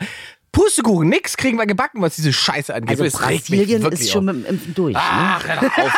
[0.53, 2.91] Pustekuchen, nix kriegen wir gebacken, was diese Scheiße angeht.
[2.91, 4.35] Also Das mich Brasilien ist schon auf.
[4.35, 4.95] mit dem Impfen durch.
[4.95, 5.01] Ne?
[5.03, 5.45] Ach,
[5.79, 5.93] auf.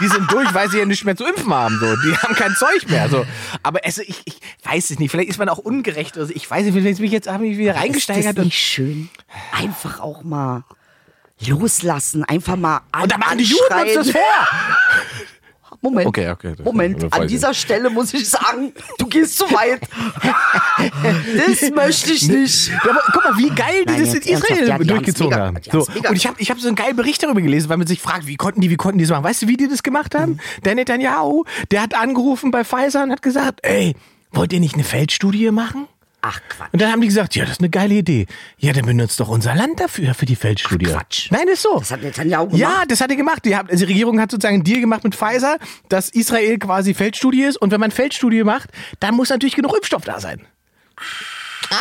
[0.00, 1.78] Die sind durch, weil sie ja nicht mehr zu impfen haben.
[1.78, 1.94] So.
[1.96, 3.08] Die haben kein Zeug mehr.
[3.08, 3.26] So.
[3.62, 5.10] Aber also, ich, ich weiß es nicht.
[5.10, 6.18] Vielleicht ist man auch ungerecht.
[6.18, 8.38] Also, ich weiß nicht, vielleicht bin ich jetzt habe ich wieder Ist das reingesteigert.
[8.38, 9.10] Und, nicht schön?
[9.52, 10.64] Einfach auch mal
[11.46, 14.20] loslassen, einfach mal an, und da machen die Juden uns das vor.
[15.84, 17.12] Moment, Okay, okay, Moment.
[17.12, 19.80] An dieser Stelle muss ich sagen, du gehst zu weit.
[20.78, 22.68] das möchte ich nicht.
[22.68, 24.22] Ja, aber guck mal, wie geil die Nein, das in.
[24.22, 25.54] Israel Ja, die durchgezogen haben.
[25.54, 26.08] mega- die So.
[26.08, 28.26] Und ich habe ich hab so einen geilen Bericht darüber gelesen, weil man sich fragt,
[28.26, 29.24] wie konnten die, wie konnten die das machen?
[29.24, 30.38] Weißt du, wie die das gemacht haben?
[30.64, 33.94] Der Netanyahu, der hat angerufen bei Pfizer und hat gesagt, ey,
[34.30, 35.86] wollt ihr nicht eine Feldstudie machen?
[36.24, 36.68] Ach Quatsch.
[36.72, 38.26] Und dann haben die gesagt, ja, das ist eine geile Idee.
[38.56, 40.86] Ja, dann benutzt doch unser Land dafür, für die Feldstudie.
[40.90, 41.32] Ach, Quatsch.
[41.32, 41.80] Nein, das ist so.
[41.80, 42.60] Das hat Netanyahu gemacht.
[42.60, 43.44] Ja, das hat er gemacht.
[43.44, 45.58] Die, haben, also die Regierung hat sozusagen einen Deal gemacht mit Pfizer,
[45.88, 47.56] dass Israel quasi Feldstudie ist.
[47.56, 50.46] Und wenn man Feldstudie macht, dann muss natürlich genug Impfstoff da sein.
[51.70, 51.76] Ah,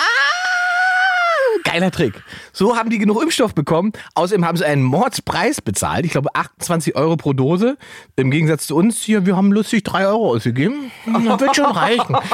[1.63, 2.15] geiler Trick.
[2.51, 3.93] So haben die genug Impfstoff bekommen.
[4.15, 6.03] Außerdem haben sie einen Mordspreis bezahlt.
[6.03, 7.77] Ich glaube 28 Euro pro Dose.
[8.15, 10.91] Im Gegensatz zu uns hier, wir haben lustig 3 Euro ausgegeben.
[11.05, 12.17] Das wird schon reichen.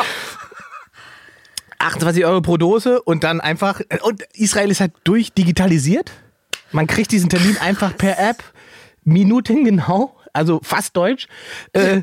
[1.80, 3.82] 28 Euro pro Dose und dann einfach.
[4.02, 6.12] Und Israel ist halt durchdigitalisiert.
[6.72, 8.44] Man kriegt diesen Termin einfach per App,
[9.04, 11.28] Minuten genau, also fast deutsch.
[11.74, 12.02] Äh,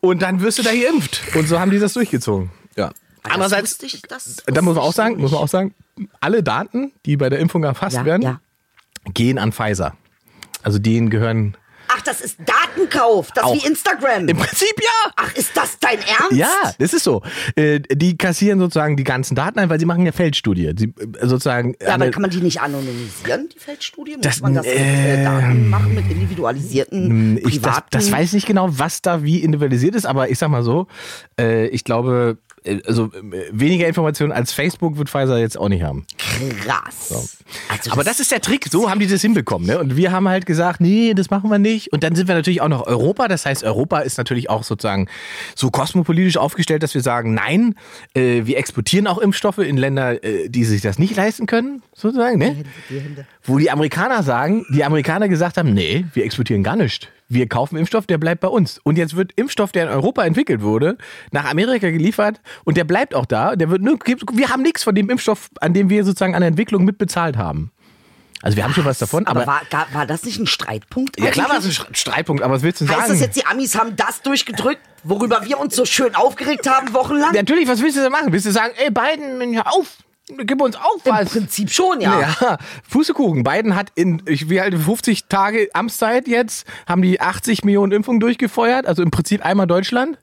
[0.00, 1.22] und dann wirst du da geimpft.
[1.34, 2.50] Und so haben die das durchgezogen.
[2.76, 2.92] Ja.
[3.22, 5.74] Das Andererseits, ich, das da muss man auch sagen, muss man auch sagen,
[6.20, 8.40] alle Daten, die bei der Impfung erfasst Ja, werden, ja.
[9.12, 9.96] gehen an Pfizer.
[10.62, 11.56] Also denen gehören
[11.88, 13.30] Ach, das ist Datenkauf.
[13.32, 13.54] Das Auch.
[13.54, 14.28] wie Instagram.
[14.28, 15.12] im Prinzip ja.
[15.16, 16.32] Ach, ist das dein Ernst?
[16.32, 17.22] Ja, das ist so.
[17.54, 20.72] Äh, die kassieren sozusagen die ganzen Daten ein, weil sie machen ja Feldstudie.
[20.76, 21.74] Sie äh, sozusagen.
[21.80, 24.12] Ja, aber alle- kann man die nicht anonymisieren, die Feldstudie?
[24.16, 28.28] Muss Das- man das mit äh, äh, Daten machen, mit individualisierten, ich, das, das weiß
[28.28, 30.86] ich nicht genau, was da wie individualisiert ist, aber ich sag mal so,
[31.38, 35.82] äh, ich glaube, äh, also äh, weniger Informationen als Facebook wird Pfizer jetzt auch nicht
[35.82, 36.06] haben.
[36.62, 37.35] Krass.
[37.68, 39.66] Also Aber das- das ist der Trick, so haben die das hinbekommen.
[39.66, 39.78] Ne?
[39.78, 41.92] Und wir haben halt gesagt, nee, das machen wir nicht.
[41.92, 43.28] Und dann sind wir natürlich auch noch Europa.
[43.28, 45.08] Das heißt, Europa ist natürlich auch sozusagen
[45.54, 47.74] so kosmopolitisch aufgestellt, dass wir sagen, nein,
[48.14, 52.38] äh, wir exportieren auch Impfstoffe in Länder, äh, die sich das nicht leisten können, sozusagen.
[52.38, 52.64] Ne?
[53.42, 57.12] Wo die Amerikaner sagen, die Amerikaner gesagt haben, nee, wir exportieren gar nicht.
[57.28, 58.78] Wir kaufen Impfstoff, der bleibt bei uns.
[58.84, 60.96] Und jetzt wird Impfstoff, der in Europa entwickelt wurde,
[61.32, 63.56] nach Amerika geliefert und der bleibt auch da.
[63.56, 63.98] Der wird nur,
[64.32, 67.70] wir haben nichts von dem Impfstoff, an dem wir sozusagen an der Entwicklung mitbezahlt haben.
[68.42, 71.18] Also wir haben schon was davon, aber, Aber war, gar- war das nicht ein Streitpunkt?
[71.18, 71.98] ja klar war es ein eigentlich?
[71.98, 73.12] Streitpunkt, aber was willst du Heißt sagen?
[73.12, 77.32] das jetzt, die Amis haben das durchgedrückt, worüber wir uns so schön aufgeregt haben, wochenlang?
[77.34, 78.32] Natürlich, was willst du denn machen?
[78.32, 79.96] Willst du sagen, ey Biden, hör auf,
[80.28, 81.30] gib uns auf Im was?
[81.30, 82.20] Prinzip schon, ja.
[82.40, 83.42] Ja, Fußekuchen.
[83.42, 88.20] Biden hat in ich, wie halt 50 Tage Amtszeit jetzt, haben die 80 Millionen Impfungen
[88.20, 90.18] durchgefeuert, also im Prinzip einmal Deutschland.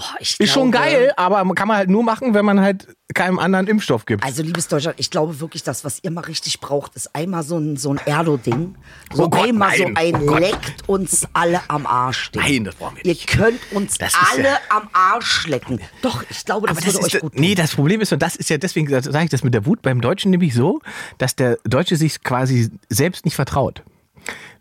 [0.00, 3.38] Boah, Ist schon glaube- geil, aber kann man halt nur machen, wenn man halt keinem
[3.38, 4.24] anderen Impfstoff gibt.
[4.24, 7.58] Also, liebes Deutschland, ich glaube wirklich, das, was ihr mal richtig braucht, ist einmal so
[7.58, 8.76] ein, so ein Erdo-Ding.
[9.12, 10.14] So Oh Gott, einmal so nein.
[10.14, 12.30] ein Oh leckt uns alle am Arsch.
[12.30, 12.40] Ding.
[12.40, 13.26] Nein, das brauchen wir Ihr nicht.
[13.26, 15.80] könnt uns Das alle ja- am Arsch lecken.
[16.02, 17.40] Doch, ich glaube, das, Aber das würde ist, euch gut tun.
[17.42, 19.82] nee, das Problem ist, und das ist ja deswegen, sage ich das mit der Wut
[19.82, 20.80] beim Deutschen nämlich so,
[21.18, 23.82] dass der Deutsche sich quasi selbst nicht vertraut.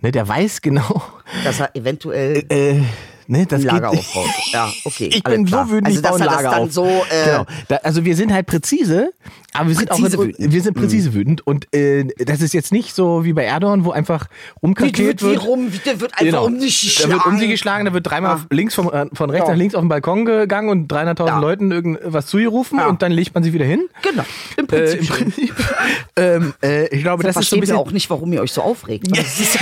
[0.02, 1.04] Ne, der weiß genau,
[1.43, 2.82] Dass er eventuell äh,
[3.29, 4.29] ne, das ein Lager geht, aufbaut.
[4.51, 5.09] Ja, okay.
[5.13, 5.65] Ich bin klar.
[5.65, 6.71] so wütend, Also, ich baue ein er das Lager dann auf.
[6.71, 6.85] so.
[6.85, 7.45] Äh, genau.
[7.67, 9.11] Da, also wir sind halt präzise,
[9.53, 10.39] aber wir sind Präzise auch wütend.
[10.39, 10.51] Mhm.
[10.51, 13.91] wir sind präzise wütend und äh, das ist jetzt nicht so wie bei Erdogan, wo
[13.91, 16.45] einfach Wie, rumkalkiert wird, rum, der wird einfach Genau.
[16.45, 17.13] um sich Da geschlagen.
[17.13, 18.45] wird um sie geschlagen, da wird dreimal Ja.
[18.51, 19.53] links vom, äh, von rechts Ja.
[19.53, 21.39] nach links auf den Balkon gegangen und 300.000 Ja.
[21.39, 22.87] Leuten irgendwas zugerufen Ja.
[22.87, 23.87] und dann legt man sie wieder hin.
[24.01, 24.23] Genau,
[24.57, 24.99] im Äh, Prinzip.
[25.01, 25.17] Im schon.
[25.17, 25.55] Prinzip.
[26.15, 27.75] ähm, äh, ich glaube, das ist so ein bisschen.
[27.77, 29.07] auch nicht, warum ihr euch so aufregt.
[29.15, 29.61] Das ist ja-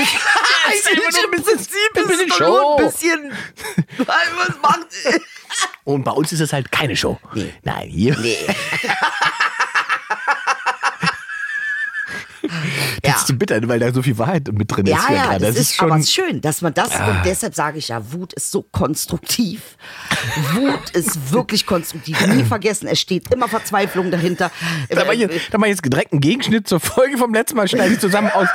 [0.74, 3.32] ist ein bisschen- ein bisschen ein bisschen.
[3.98, 4.88] Was macht
[5.84, 7.20] Und bei uns ist es halt keine Show.
[7.34, 7.54] Nee.
[7.64, 8.18] Nein, hier.
[8.20, 8.38] Nee.
[13.02, 13.18] Das Ja.
[13.18, 14.92] ist zu bitter, weil da so viel Wahrheit mit drin ist.
[14.92, 15.46] Ja, ja, gerade.
[15.46, 15.92] das, ist, schon.
[15.92, 19.78] aber schön, dass man das, und deshalb sage ich ja, Wut ist so konstruktiv.
[20.54, 22.20] Wut ist wirklich konstruktiv.
[22.28, 24.52] Nie vergessen, es steht immer Verzweiflung dahinter.
[24.90, 27.94] Da mal, hier, da mal jetzt direkt einen Gegenschnitt zur Folge vom letzten Mal schneide
[27.94, 28.48] ich zusammen aus.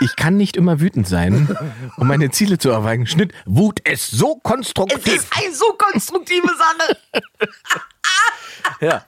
[0.00, 1.56] Ich kann nicht immer wütend sein,
[1.96, 3.06] um meine Ziele zu erreichen.
[3.06, 3.32] Schnitt.
[3.46, 5.06] Wut ist so Es konstruktiv.
[5.06, 6.96] ist eine so konstruktive Sache.
[8.80, 9.04] Ja.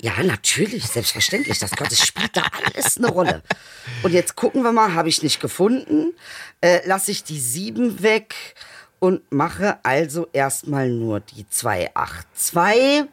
[0.00, 1.58] Ja, natürlich, selbstverständlich.
[1.58, 3.42] Das, das spielt da alles eine Rolle.
[4.02, 6.14] Und jetzt gucken wir mal, habe ich nicht gefunden.
[6.60, 8.34] Äh, lasse ich die 7 weg
[9.00, 13.08] und mache also erstmal nur die 282.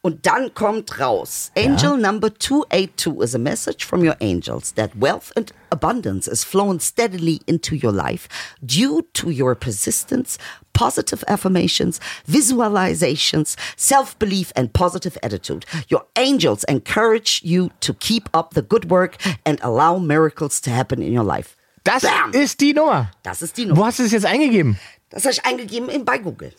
[0.00, 1.50] Und dann kommt raus.
[1.56, 6.78] Angel number 282 is a message from your angels that wealth and abundance is flowing
[6.78, 8.28] steadily into your life
[8.62, 10.38] due to your persistence,
[10.78, 11.98] positive affirmations,
[12.30, 15.64] visualizations, self belief, and positive attitude.
[15.90, 21.02] Your angels encourage you to keep up the good work and allow miracles to happen
[21.02, 21.56] in your life.
[21.84, 22.32] Das Bam!
[22.32, 23.10] ist die Nummer.
[23.22, 23.86] Das ist die Wo Nummer.
[23.86, 24.78] hast du es jetzt eingegeben?
[25.10, 26.52] Das habe ich eingegeben in, bei Google.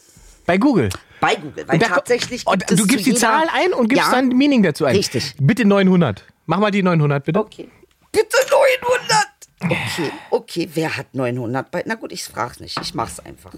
[0.45, 0.89] Bei Google.
[1.21, 2.45] Bei Google, weil da- tatsächlich.
[2.45, 4.11] gibt du gibst die Zahl ein und gibst Ja.
[4.11, 4.95] dann Meaning dazu ein.
[4.95, 5.35] Richtig.
[5.39, 6.23] Bitte 900.
[6.47, 7.39] Mach mal die 900, bitte.
[7.39, 7.69] Okay.
[8.11, 9.27] Bitte 900.
[9.61, 11.83] Okay, okay, wer hat 900 bei.
[11.85, 12.79] Na gut, ich frage nicht.
[12.81, 13.51] Ich mach's einfach.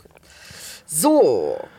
[0.92, 1.70] So.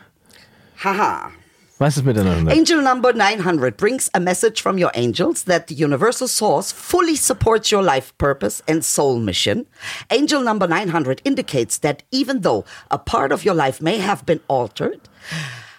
[0.77, 1.31] Haha.
[1.77, 2.51] Was ist mit der 900?
[2.57, 7.71] Angel number 900 brings a message from your angels that the universal source fully supports
[7.71, 9.67] your life purpose and soul mission.
[10.09, 14.39] Angel number 900 indicates that even though a part of your life may have been
[14.47, 15.01] altered,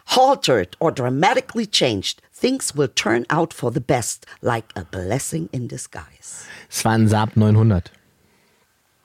[0.06, 5.66] haltered, or dramatically changed, things will turn out for the best, like a blessing in
[5.66, 6.46] disguise.
[6.70, 7.90] Es war ein Saab 900.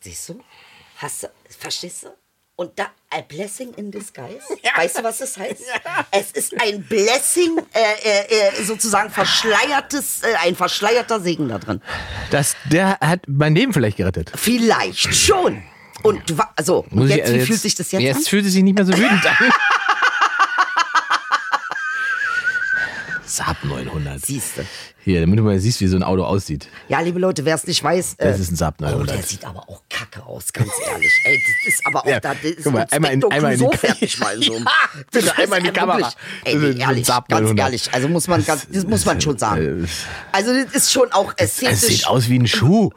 [0.02, 0.44] Siehst du?
[0.98, 2.10] Hast du, verstehst du?
[2.60, 4.42] Und da, a blessing in disguise?
[4.76, 5.62] Weißt du, was das heißt?
[6.12, 11.82] Es ist ein Blessing, äh, äh, äh, sozusagen verschleiertes, äh, ein verschleierter Segen da drin.
[12.32, 14.34] Das, der hat mein Leben vielleicht gerettet.
[14.36, 15.64] Vielleicht schon.
[16.04, 18.24] Und du also, und Muss ich- jetzt, also wie fühlt sich das jetzt, Jetzt an?
[18.24, 19.36] fühlt es sich nicht mehr so wütend an.
[23.40, 24.24] Saab 900.
[24.26, 24.62] Siehst du.
[25.06, 26.68] Hier, damit du mal siehst, wie so ein Auto aussieht.
[26.90, 28.16] Ja, liebe Leute, wer es nicht weiß.
[28.18, 29.26] Äh, Das ist ein Saab Oh, der 900.
[29.26, 31.12] sieht aber auch kacke aus, ganz ehrlich.
[31.24, 33.66] Ey, das ist aber auch Ja, da, das guck mal, einmal in- einmal in die
[33.66, 33.78] Kamera.
[33.78, 34.54] fertig mal so.
[35.20, 36.14] Ja, einmal in die Kamera.
[36.44, 37.60] Ey, nee, ehrlich, ganz 900.
[37.60, 37.90] ehrlich.
[37.94, 39.88] Also muss man, ganz, das muss man schon sagen.
[40.34, 41.80] Also das ist schon auch Es ästhetisch.
[41.80, 42.90] sieht aus wie ein Schuh.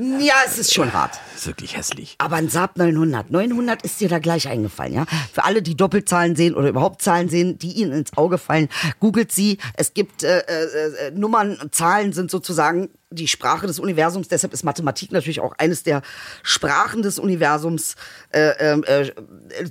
[0.00, 1.20] Ja, es ist schon hart.
[1.32, 2.14] Das ist wirklich hässlich.
[2.16, 3.30] Aber ein Saab 900.
[3.30, 5.04] 900 ist dir da gleich eingefallen, ja?
[5.30, 9.30] Für alle, die Doppelzahlen sehen oder überhaupt Zahlen sehen, die ihnen ins Auge fallen, googelt
[9.30, 9.58] sie.
[9.74, 14.28] Es gibt äh, äh, äh, Nummern, Zahlen sind sozusagen die Sprache des Universums.
[14.28, 16.00] Deshalb ist Mathematik natürlich auch eines der
[16.42, 17.96] Sprachen des Universums.
[18.30, 19.10] Äh, ähm, äh,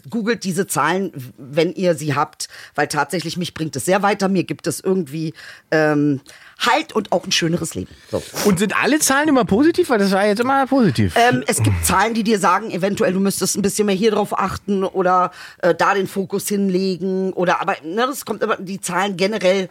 [0.10, 4.30] googelt diese Zahlen, wenn ihr sie habt, weil tatsächlich mich bringt es sehr weiter.
[4.30, 5.34] Mir gibt es irgendwie
[5.72, 6.22] ähm,
[6.60, 7.90] Halt und auch ein schöneres Leben.
[8.12, 8.22] So.
[8.46, 9.90] Und sind alle Zahlen immer positiv?
[9.90, 11.16] Weil das war jetzt immer positiv.
[11.16, 14.38] Ähm, es gibt Zahlen, die dir sagen, eventuell du müsstest ein bisschen mehr hier drauf
[14.38, 19.16] achten oder äh, da den Fokus hinlegen oder aber ne, das kommt immer die Zahlen
[19.16, 19.70] generell.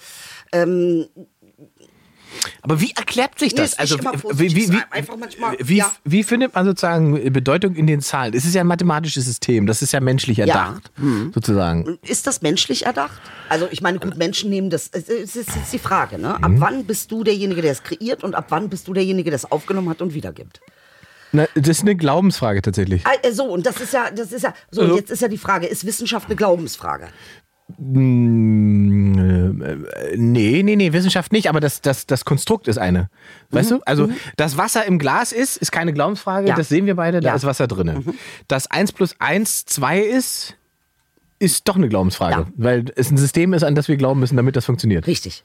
[0.53, 1.07] Ähm,
[2.69, 3.71] Aber wie erklärt sich Nee, das?
[3.73, 4.83] ist Also wie, wie, wie,
[5.19, 5.91] manchmal, ja.
[6.05, 8.35] wie findet man sozusagen Bedeutung in den Zahlen?
[8.35, 10.91] Es ist ja ein mathematisches System, das ist ja menschlich erdacht,
[11.33, 11.99] sozusagen.
[12.03, 13.21] ist das menschlich erdacht?
[13.49, 14.91] Also ich meine, gut, Menschen nehmen das.
[14.93, 16.35] Es ist, ist die Frage, ne?
[16.39, 16.45] Mhm.
[16.45, 19.37] Ab wann bist du derjenige, der es kreiert und ab wann bist du derjenige, der
[19.37, 20.61] es aufgenommen hat und wiedergibt?
[21.33, 23.07] Na, das ist eine Glaubensfrage tatsächlich.
[23.07, 24.53] Ah, äh, So und das ist ja, das ist ja.
[24.71, 27.09] So und jetzt ist ja die Frage: Ist Wissenschaft eine Glaubensfrage?
[27.77, 33.11] Mm, äh, Nee, nee, nee, Wissenschaft nicht, aber das, das, das Konstrukt ist eine.
[33.51, 33.81] Weißt du?
[33.85, 36.49] Also, das Wasser im Glas ist, ist keine Glaubensfrage, Mhm.
[36.49, 36.57] Ja.
[36.57, 37.33] das sehen wir beide, da Ja.
[37.33, 37.37] Mhm.
[37.37, 38.15] ist Wasser drin.
[38.49, 40.55] Dass 1 plus 1 2 ist,
[41.39, 42.41] ist doch eine Glaubensfrage.
[42.43, 42.47] Ja.
[42.57, 45.07] Weil es ein System ist, an das wir glauben müssen, damit das funktioniert.
[45.07, 45.45] Richtig.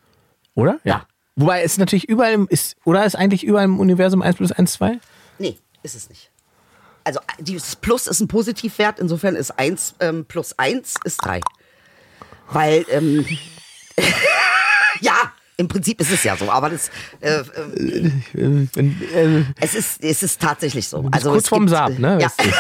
[0.56, 0.80] Oder?
[0.84, 1.06] Ja.
[1.36, 4.74] Wobei es natürlich überall im, ist, oder ist eigentlich überall im Universum 1 plus 1
[4.74, 5.00] 2?
[5.40, 6.30] Nee, ist es nicht.
[7.04, 11.42] Also dieses Plus ist ein Positivwert, insofern ist 1 ähm, plus 1 ist 3.
[12.52, 13.26] Weil, ähm,
[15.02, 16.90] ja, im Prinzip ist es ja so, aber das,
[17.22, 17.44] äh,
[18.36, 21.08] äh, äh, es, ist, es ist tatsächlich so.
[21.12, 22.18] Also kurz vorm Saab, ne?
[22.20, 22.28] Ja.
[22.28, 22.50] Weißt du?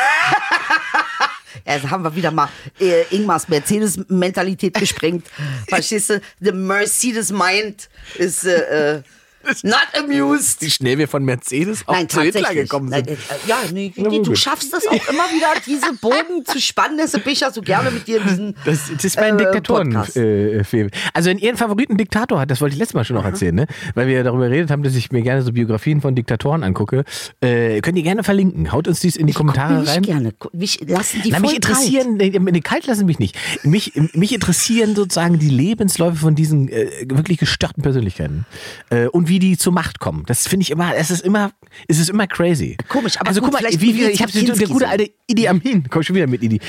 [1.65, 5.28] Jetzt haben wir wieder mal äh, Ingmars Mercedes-Mentalität gesprengt.
[5.67, 6.22] Verstehst du?
[6.41, 9.04] The Mercedes Mind ist äh, äh,
[9.64, 10.62] not amused.
[10.62, 13.18] Wie schnell wir von Mercedes auf Nein, zu Hitler gekommen Nein, sind.
[13.18, 16.98] äh, ja, nee, nee, du schaffst das auch immer wieder, diese Bogen zu spannen.
[16.98, 19.44] Deshalb bin ich ja so gerne mit dir in diesen Das, das ist mein äh,
[19.44, 19.92] Diktatoren.
[19.94, 20.18] Podcast.
[20.18, 20.90] Äh, Film.
[21.14, 23.56] also wenn ihr einen Favoriten Diktator hat, das wollte ich letztes Mal schon noch erzählen,
[23.56, 23.68] ne?
[23.96, 27.04] weil wir darüber geredet haben, dass ich mir gerne so Biografien von Diktatoren angucke.
[27.42, 28.72] Äh, könnt ihr gerne verlinken.
[28.72, 30.02] Haut uns dies in die Kommentare Mich rein.
[30.04, 30.34] gerne.
[30.54, 33.38] Mich lassen die Na, mich interessieren, nee, nee, kalt lassen mich nicht.
[33.64, 38.46] Mich, mich interessieren sozusagen die Lebensläufe von diesen äh, wirklich gestörten Persönlichkeiten.
[38.90, 40.24] Äh, und wie die zur Macht kommen.
[40.26, 41.52] Das finde ich immer, es ist immer,
[41.88, 42.78] es ist immer crazy.
[42.88, 44.86] Komisch, aber also gut, guck mal, wie, wie wie, ich habe der gute so.
[44.86, 46.60] alte Idi Amin, komm schon wieder mit Idi.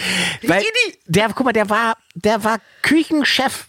[0.43, 0.99] Weil Idi!
[1.07, 3.67] der, guck mal, der war, der war Küchenchef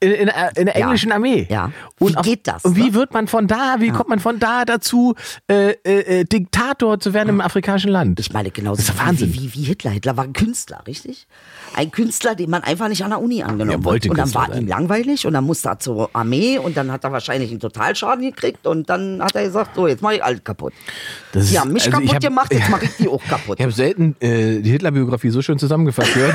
[0.00, 0.84] in, in, in der Ja.
[0.86, 1.46] englischen Armee.
[1.50, 1.72] Ja.
[1.98, 2.94] Und Wie auf- geht das, Und wie ne?
[2.94, 5.14] wird man von da, wie kommt man von da dazu,
[5.48, 8.20] äh, äh, äh, Diktator zu werden im afrikanischen Land?
[8.20, 9.32] Ich meine, genauso Das ist Wahnsinn.
[9.32, 9.90] Wie, wie, wie Hitler.
[9.90, 11.26] Hitler war ein Künstler, richtig?
[11.74, 14.10] Ein Künstler, den man einfach nicht an der Uni angenommen Er wollte hat.
[14.10, 14.62] Und dann Künstler war sein.
[14.62, 18.22] ihm langweilig und dann musste er zur Armee und dann hat er wahrscheinlich einen Totalschaden
[18.24, 20.72] gekriegt und dann hat er gesagt, so, jetzt mache ich alles kaputt.
[21.32, 23.58] Das Die haben mich also kaputt hab- gemacht, jetzt mache ich die auch kaputt.
[23.58, 26.34] Ich habe selten äh, die Hitler-Biografie so schön zusammengefasst gehört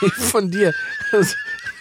[0.00, 0.72] wie, wie von dir.
[1.12, 1.34] Das,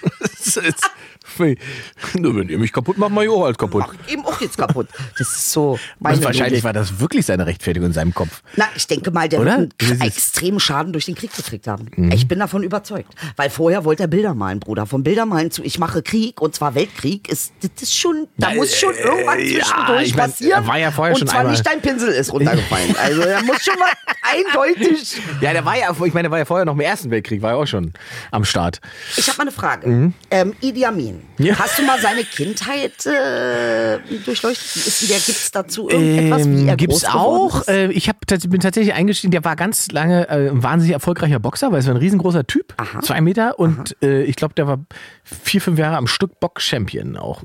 [0.19, 0.93] das ist, nur
[1.39, 3.83] wenn ihr mich kaputt macht, mach ich auch alles kaputt.
[3.87, 4.87] Mach ich eben auch jetzt kaputt.
[5.17, 5.79] Das ist so.
[5.99, 6.63] meine wahrscheinlich Logik.
[6.63, 8.41] war das wirklich seine Rechtfertigung in seinem Kopf.
[8.55, 9.57] Na, ich denke mal, der Oder?
[9.59, 11.89] wird einen extremen Schaden durch den Krieg gekriegt haben.
[11.95, 12.11] Mhm.
[12.11, 13.13] Ich bin davon überzeugt.
[13.35, 14.85] Weil vorher wollte er Bilder malen, Bruder.
[14.85, 18.49] Von Bilder malen zu ich mache Krieg und zwar Weltkrieg ist das ist schon, da
[18.49, 20.63] Na, muss schon äh, irgendwas ja, zwischendurch ich mein, passieren.
[20.63, 22.95] er war ja vorher und schon zwar einmal- nicht dein Pinsel ist runtergefallen.
[23.03, 23.89] Also da muss schon mal
[24.21, 25.17] eindeutig.
[25.41, 27.51] Ja, der war ja, ich meine, der war ja vorher noch im Ersten Weltkrieg, war
[27.51, 27.93] ja auch schon
[28.31, 28.79] am Start.
[29.17, 29.87] Ich habe mal eine Frage.
[29.87, 30.13] Mhm.
[30.31, 31.57] Ähm, Idi Amin Ja.
[31.57, 34.75] Hast du mal seine Kindheit äh, durchleuchtet?
[34.75, 35.17] Ist der?
[35.17, 37.67] Gibt's dazu irgendetwas, wie er Ähm, gibt's groß geworden auch.
[37.67, 41.71] Äh, ich hab, bin tatsächlich eingestiegen, der war ganz lange äh, ein wahnsinnig erfolgreicher Boxer,
[41.71, 44.79] weil es war ein riesengroßer Typ, zwei Meter und äh, ich glaube, der war
[45.23, 47.43] vier, fünf Jahre am Stück Box-Champion auch.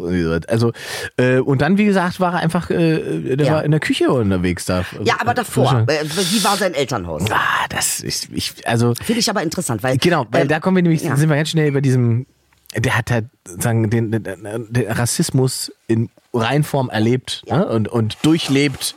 [0.49, 0.73] Also
[1.17, 3.53] äh, und dann, wie gesagt, war er einfach, äh, der Ja.
[3.55, 4.85] war in der Küche unterwegs da.
[5.03, 7.25] ja, aber davor, äh, wie war sein Elternhaus?
[7.31, 10.83] Ah, das ist, ich, also Finde ich aber interessant, weil Genau, weil da kommen wir
[10.83, 11.17] nämlich, ja.
[11.17, 12.27] sind wir ganz schnell über diesem,
[12.75, 17.67] der hat halt sozusagen den, den, den Rassismus in Reinform erlebt ne?
[17.67, 18.95] und, und durchlebt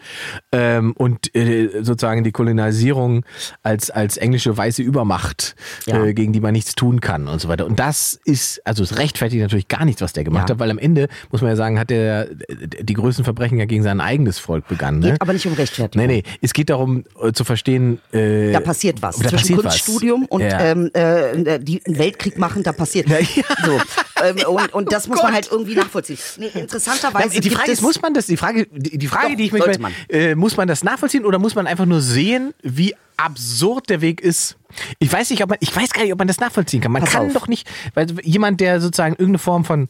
[0.51, 3.23] ähm, und äh, sozusagen die Kolonialisierung
[3.63, 6.03] als, als englische weiße Übermacht, Ja.
[6.03, 7.65] äh, gegen die man nichts tun kann und so weiter.
[7.65, 10.55] Und das ist, also es rechtfertigt natürlich gar nichts, was der gemacht Ja.
[10.55, 13.83] hat, weil am Ende, muss man ja sagen, hat er die größten Verbrechen ja gegen
[13.83, 14.99] sein eigenes Volk begangen.
[14.99, 15.11] Ne?
[15.11, 16.05] Geht aber nicht um Rechtfertigung.
[16.07, 19.15] Nee, nee, es geht darum äh, zu verstehen, äh, Da passiert was.
[19.17, 19.63] da Zwischen passiert was.
[19.85, 20.59] Kunststudium und Ja.
[20.59, 23.07] ähm, äh, die einen Weltkrieg machen, da passiert.
[23.09, 23.17] ja.
[23.65, 23.79] So.
[24.23, 25.33] Ähm, und, und das muss man Gott.
[25.33, 26.17] halt irgendwie nachvollziehen.
[26.37, 27.39] Nee, interessanterweise.
[27.39, 29.51] die Frage es, ist, muss man das, die Frage, die, die Frage, Doch, die ich
[29.51, 29.93] mich, sollte man.
[30.09, 34.21] äh, muss man das nachvollziehen oder muss man einfach nur sehen, wie absurd der Weg
[34.21, 34.57] ist?
[34.99, 36.91] Ich weiß nicht, ob man, ich weiß gar nicht, ob man das nachvollziehen kann.
[36.91, 37.33] Man Pass kann auf.
[37.33, 39.89] doch nicht, weil jemand, der sozusagen irgendeine Form von,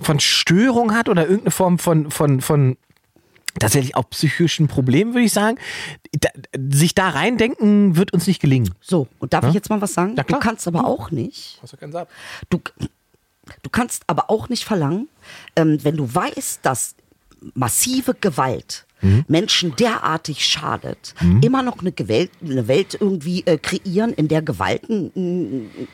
[0.00, 2.76] von Störung hat oder irgendeine Form von, von, von,
[3.58, 5.58] tatsächlich auch psychischen Problemen, würde ich sagen,
[6.12, 6.28] da,
[6.70, 8.74] sich da reindenken, wird uns nicht gelingen.
[8.80, 10.14] So, und darf ich jetzt mal was sagen?
[10.16, 10.40] Ja, klar.
[10.40, 11.58] du kannst aber auch nicht.
[11.62, 12.08] Hast du keinen Saab?
[12.50, 12.60] Du,
[13.62, 15.08] du kannst aber auch nicht verlangen,
[15.56, 16.94] ähm, wenn du weißt, dass
[17.54, 18.86] massive Gewalt
[19.28, 24.88] Menschen derartig schadet, immer noch eine, Gewalt, eine Welt irgendwie äh, kreieren, in der Gewalt
[24.88, 25.12] ein,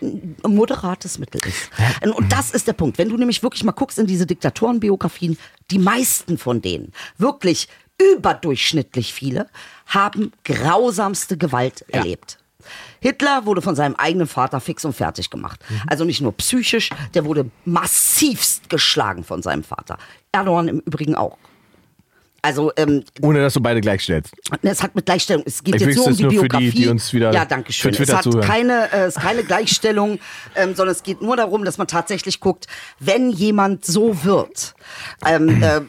[0.01, 1.71] ein, moderates Mittel ist.
[2.15, 2.99] Und das ist der Punkt.
[2.99, 5.37] Wenn du nämlich wirklich mal guckst in diese Diktatorenbiografien,
[5.71, 7.69] die meisten von denen, wirklich
[8.01, 9.49] überdurchschnittlich viele,
[9.87, 11.99] haben grausamste Gewalt Ja.
[11.99, 12.39] erlebt.
[13.03, 15.61] Hitler wurde von seinem eigenen Vater fix und fertig gemacht.
[15.89, 19.99] Also nicht nur psychisch, der wurde massivst geschlagen von seinem Vater.
[20.31, 21.37] Erdogan im Übrigen auch.
[22.45, 24.35] Also ähm, Ohne dass du beide gleichstellst.
[24.63, 26.71] es hat mit Gleichstellung, es geht Ich jetzt nur um die nur für die, Biografie.
[26.73, 27.95] die uns wieder ja, danke schön.
[27.95, 28.41] für Es hat zuhören.
[28.45, 30.19] keine, äh, es ist keine Gleichstellung,
[30.57, 32.67] ähm, sondern es geht nur darum, dass man tatsächlich guckt,
[32.99, 34.75] wenn jemand so wird
[35.25, 35.81] ähm, äh,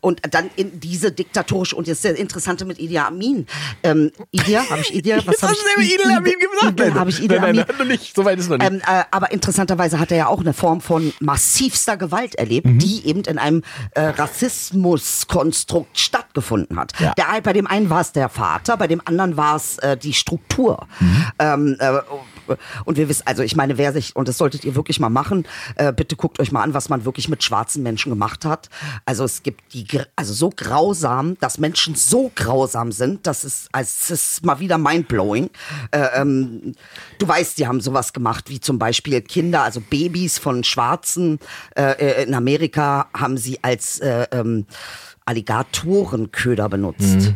[0.00, 3.46] und dann in diese diktatorische und jetzt der Interessante mit Idi Amin.
[3.82, 5.12] Ähm, Idi, habe ich Idi?
[5.26, 5.94] Was habe ich?
[5.94, 6.80] Idel Amin gesagt?
[6.80, 7.64] Idi, habe ich Idi nein, nein, Amin?
[7.68, 8.14] nein, noch nicht.
[8.14, 8.70] So weit ist noch nicht.
[8.70, 12.78] Ähm, äh, aber interessanterweise hat er ja auch eine Form von massivster Gewalt erlebt, Mhm.
[12.78, 13.62] die eben in einem
[13.94, 16.92] äh, Rassismuskonstrukt stattgefunden hat.
[16.98, 17.14] Ja.
[17.14, 20.12] Der, bei dem einen war es der Vater, bei dem anderen war es äh, die
[20.12, 20.86] Struktur.
[21.00, 21.26] Mhm.
[21.38, 22.00] Ähm, äh,
[22.84, 25.46] und wir wissen, also ich meine, wer sich, und das solltet ihr wirklich mal machen,
[25.76, 28.68] äh, bitte guckt euch mal an, was man wirklich mit schwarzen Menschen gemacht hat.
[29.04, 33.88] Also es gibt die, also so grausam, dass Menschen so grausam sind, dass es, also
[33.88, 35.50] es ist mal wieder mindblowing.
[35.90, 36.74] Äh, ähm,
[37.18, 41.38] du weißt, die haben sowas gemacht, wie zum Beispiel Kinder, also Babys von Schwarzen
[41.76, 44.66] äh, in Amerika haben sie als äh, ähm,
[45.26, 47.34] Alligatorenköder benutzt.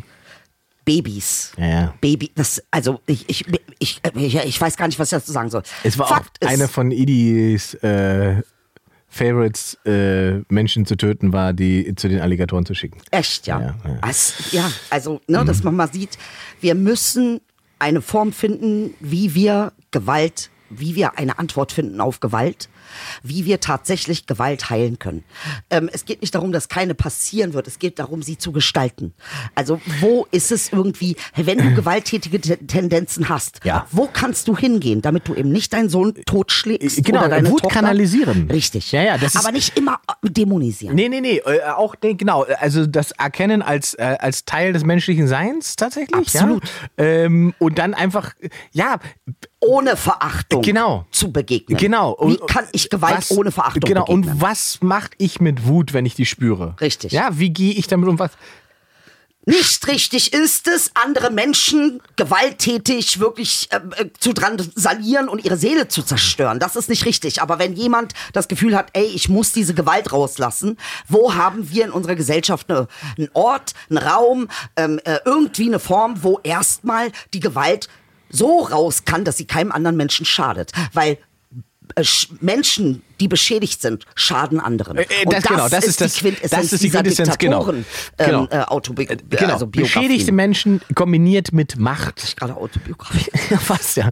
[0.84, 1.52] Babys.
[1.56, 1.94] Ja.
[2.00, 3.44] Baby, das, also ich, ich,
[3.78, 5.62] ich, ich, ich weiß gar nicht, was ich dazu sagen soll.
[5.84, 8.42] Es war Fakt auch ist, eine von Idis äh,
[9.08, 13.00] Favorites, äh, Menschen zu töten, war, die zu den Alligatoren zu schicken.
[13.10, 13.60] Echt, ja.
[13.60, 14.08] Ja, ja.
[14.08, 16.16] Es, ja, also, ne, dass man mal sieht,
[16.60, 17.40] wir müssen
[17.80, 22.68] eine Form finden, wie wir Gewalt, wie wir eine Antwort finden auf Gewalt,
[23.22, 25.24] wie wir tatsächlich Gewalt heilen können.
[25.70, 29.14] Ähm, es geht nicht darum, dass keine passieren wird, es geht darum, sie zu gestalten.
[29.54, 33.86] Also, wo ist es irgendwie, wenn du gewalttätige Te- Tendenzen hast, Ja.
[33.90, 37.62] wo kannst du hingehen, damit du eben nicht deinen Sohn totschlägst Genau, oder deine Wut
[37.62, 37.74] Tochter?
[37.80, 38.50] kanalisieren.
[38.50, 38.92] Richtig.
[38.92, 40.94] Ja, ja, das Aber nicht immer dämonisieren.
[40.94, 44.84] Nee, nee, nee, äh, auch, nee, genau, also das Erkennen als, äh, als Teil des
[44.84, 46.16] menschlichen Seins tatsächlich.
[46.20, 46.62] Absolut.
[46.98, 47.04] Ja?
[47.04, 48.34] Ähm, und dann einfach,
[48.72, 48.98] ja,
[49.60, 51.04] ohne Verachtung Genau.
[51.10, 51.78] zu begegnen.
[51.78, 52.16] Genau.
[52.20, 54.04] Wie Und- kann ich Gewalt was- ohne Verachtung Genau.
[54.06, 54.32] begegnen?
[54.32, 56.74] Und was mache ich mit Wut, wenn ich die spüre?
[56.80, 57.12] Richtig.
[57.12, 58.18] Ja, wie gehe ich damit um?
[58.18, 58.30] Was?
[59.46, 65.88] Nicht richtig ist es, andere Menschen gewalttätig wirklich äh, äh, zu drangsalieren und ihre Seele
[65.88, 66.58] zu zerstören.
[66.60, 67.40] Das ist nicht richtig.
[67.40, 70.76] Aber wenn jemand das Gefühl hat, ey, ich muss diese Gewalt rauslassen,
[71.08, 75.78] wo haben wir in unserer Gesellschaft eine, einen Ort, einen Raum, ähm, äh, irgendwie eine
[75.78, 77.88] Form, wo erstmal die Gewalt
[78.30, 80.72] so raus kann, dass sie keinem anderen Menschen schadet.
[80.92, 81.18] Weil
[81.96, 84.96] äh, Sch- Menschen, die beschädigt sind, schaden anderen.
[84.96, 87.58] Äh, äh, das- genau, das ist das- die Quintessenz das ist die Quintessenz, genau.
[87.58, 87.84] Diktatoren,
[88.18, 88.40] Genau.
[88.42, 89.52] Ähm, äh, Genau.
[89.52, 89.66] also.
[89.66, 92.36] Beschädigte Menschen kombiniert mit Macht.
[92.36, 93.30] Gerade Autobiografie.
[93.60, 94.08] Fast, ja.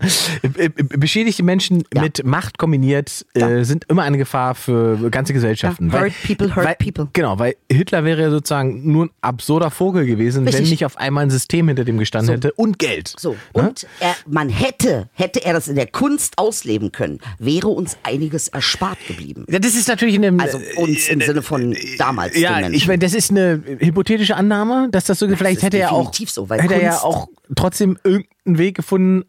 [0.57, 2.03] Äh, äh, Beschädigte Menschen Ja.
[2.03, 3.65] mit Macht kombiniert äh, Ja.
[3.65, 5.91] sind immer eine Gefahr für ganze Gesellschaften.
[5.91, 7.09] Ja, hurt people, hurt weil, people.
[7.13, 10.71] Genau, weil Hitler wäre ja sozusagen nur ein absurder Vogel gewesen, wenn Richtig.
[10.71, 12.33] nicht auf einmal ein System hinter dem gestanden So.
[12.35, 13.15] hätte und Geld.
[13.19, 13.69] So, Ne?
[13.69, 18.49] und er, man hätte, hätte er das in der Kunst ausleben können, wäre uns einiges
[18.49, 19.45] erspart hart geblieben.
[19.49, 20.41] Ja, das ist natürlich eine.
[20.43, 22.35] Also uns im Sinne von damals.
[22.35, 25.79] den Ja, ich meine, das ist eine hypothetische Annahme, dass das so vielleicht ist hätte
[25.79, 29.25] er auch so, hätte er ja auch trotzdem irgendeinen Weg gefunden,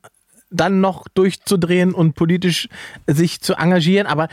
[0.52, 2.70] dann noch durchzudrehen und politisch
[3.06, 4.08] sich zu engagieren.
[4.08, 4.30] Aber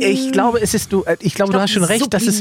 [0.00, 1.02] ich glaube, es ist du.
[1.04, 2.40] äh, Ich glaube, du glaub, hast schon recht, dass es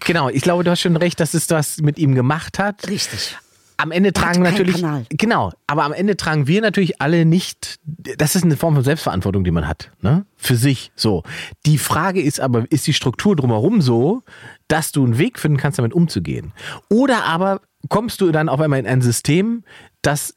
[0.00, 0.28] genau.
[0.28, 2.88] Ich glaube, du hast schon recht, dass es was mit ihm gemacht hat.
[2.88, 3.36] Richtig.
[3.82, 5.04] Am Ende tragen natürlich Kanal.
[5.10, 7.80] genau, aber am Ende tragen wir natürlich alle nicht.
[8.18, 10.24] Das ist eine Form von Selbstverantwortung, die man hat, ne?
[10.36, 10.92] Für sich.
[10.94, 11.24] So.
[11.66, 14.22] Die Frage ist aber, ist die Struktur drumherum so,
[14.68, 16.52] dass du einen Weg finden kannst, damit umzugehen?
[16.88, 19.64] Oder aber kommst du dann auf einmal in ein System,
[20.02, 20.36] das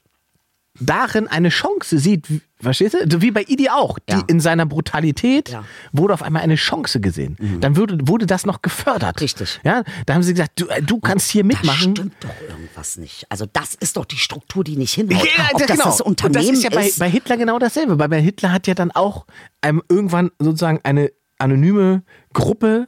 [0.80, 2.28] darin eine Chance sieht,
[2.60, 3.10] verstehst du?
[3.10, 3.98] So Wie bei Idi auch.
[4.10, 4.24] Die Ja.
[4.28, 5.64] in seiner Brutalität Ja.
[5.94, 7.38] wurde auf einmal eine Chance gesehen.
[7.62, 9.22] Dann wurde, wurde das noch gefördert.
[9.22, 9.62] Richtig.
[9.64, 11.96] Ja, da haben sie gesagt, du, äh, du kannst hier mitmachen.
[11.96, 12.30] stimmt doch
[12.76, 13.26] irgendwas nicht.
[13.30, 15.26] Also das ist doch die Struktur, die nicht hinhaut.
[15.38, 15.84] Ja, Ob das genau.
[15.86, 17.98] das Und Unternehmen das ist ja bei, bei Hitler genau dasselbe.
[18.00, 19.26] Weil bei Hitler hat ja dann auch
[19.62, 22.04] einem irgendwann sozusagen eine anonyme
[22.34, 22.88] Gruppe,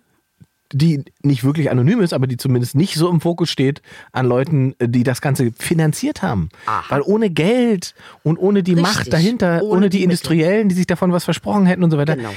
[0.74, 3.82] die nicht wirklich anonym ist, aber die zumindest nicht so im Fokus steht,
[4.12, 6.50] an Leuten, die das Ganze finanziert haben.
[6.66, 6.84] Aha.
[6.90, 8.94] Weil ohne Geld und ohne die Richtig.
[8.94, 11.98] Macht dahinter, ohne, Ohne die, die Industriellen, die sich davon was versprochen hätten und so
[11.98, 12.32] weiter, Genau.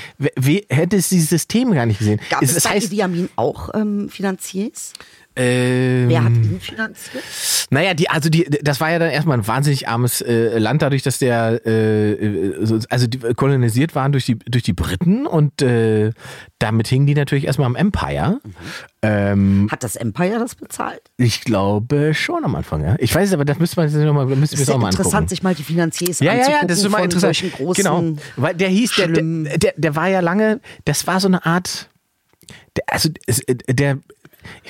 [0.68, 2.20] hätte es dieses System gar nicht gesehen.
[2.30, 4.92] Gab Es- es, bei heißt, Idi Amin auch ähm, Finanziers?
[5.36, 7.22] Ähm, Wer hat ihn finanziert?
[7.70, 11.02] Naja, die, also die, das war ja dann erstmal ein wahnsinnig armes äh, Land, dadurch,
[11.02, 15.62] dass der, äh, äh, so- also die kolonisiert waren durch die, durch die Briten und
[15.62, 16.10] äh,
[16.58, 18.40] damit hingen die natürlich erstmal am Empire.
[19.02, 21.00] Ähm, Hat das Empire das bezahlt?
[21.16, 22.96] ich glaube schon am Anfang, ja.
[22.98, 24.68] Ich weiß es, aber das müsste man jetzt noch mal, müssen wir Das es ist
[24.68, 25.28] auch ja mal interessant, angucken.
[25.28, 27.76] sich mal die Finanziers Ja, ja, anzugucken ja, das ist immer interessant.
[27.76, 28.04] genau,
[28.36, 31.88] weil der hieß, der, der, der, der war ja lange, das war so eine Art,
[32.76, 33.98] der, also es, der,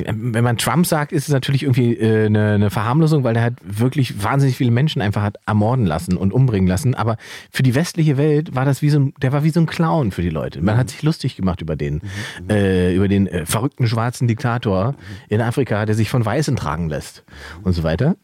[0.06, 3.54] wenn man Trump sagt, ist es natürlich irgendwie äh, eine, eine Verharmlosung, weil der hat
[3.62, 6.94] wirklich wahnsinnig viele Menschen einfach hat ermorden lassen und umbringen lassen.
[6.94, 7.16] Aber
[7.50, 10.10] für die westliche Welt war das wie so ein, der war wie so ein Clown
[10.10, 10.60] für die Leute.
[10.62, 12.00] Man hat sich lustig gemacht über den,
[12.48, 14.94] äh, über den äh, verrückten schwarzen Diktator
[15.28, 17.24] in Afrika, der sich von Weißen tragen lässt
[17.62, 18.16] und so weiter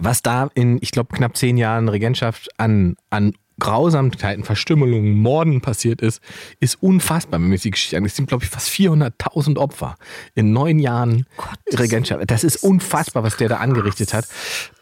[0.00, 6.00] was da in, ich glaube, knapp zehn Jahren Regentschaft an, an Grausamkeiten, Verstümmelungen, Morden passiert
[6.00, 6.20] ist,
[6.60, 8.12] ist unfassbar, wenn man sich die Geschichte anguckt.
[8.12, 9.96] Es sind, glaube ich, fast 400.000 Opfer
[10.34, 11.26] in neun Jahren
[11.72, 12.30] Regentschaft.
[12.30, 14.26] Das ist unfassbar, was der da angerichtet hat.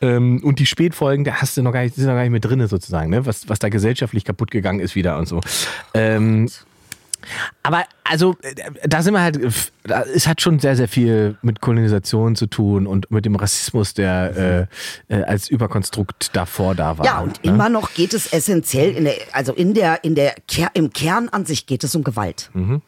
[0.00, 2.44] Ähm, und die Spätfolgen, da hast du noch gar nicht, sind noch gar nicht mit
[2.44, 3.26] drin sozusagen, ne?
[3.26, 5.40] was, was da gesellschaftlich kaputt gegangen ist wieder und so.
[5.94, 6.48] Ähm,
[7.62, 8.54] aber also, äh,
[8.88, 9.38] da sind wir halt,
[9.84, 13.94] da- es hat schon sehr, sehr viel mit Kolonisation zu tun und mit dem Rassismus,
[13.94, 14.68] der
[15.08, 17.04] äh, äh, als Überkonstrukt davor da war.
[17.04, 17.50] Ja, und ne?
[17.50, 20.34] immer noch geht es essentiell in der, also in der, in der
[20.74, 22.50] im Kern an sich geht es um Gewalt.
[22.54, 22.82] Mhm.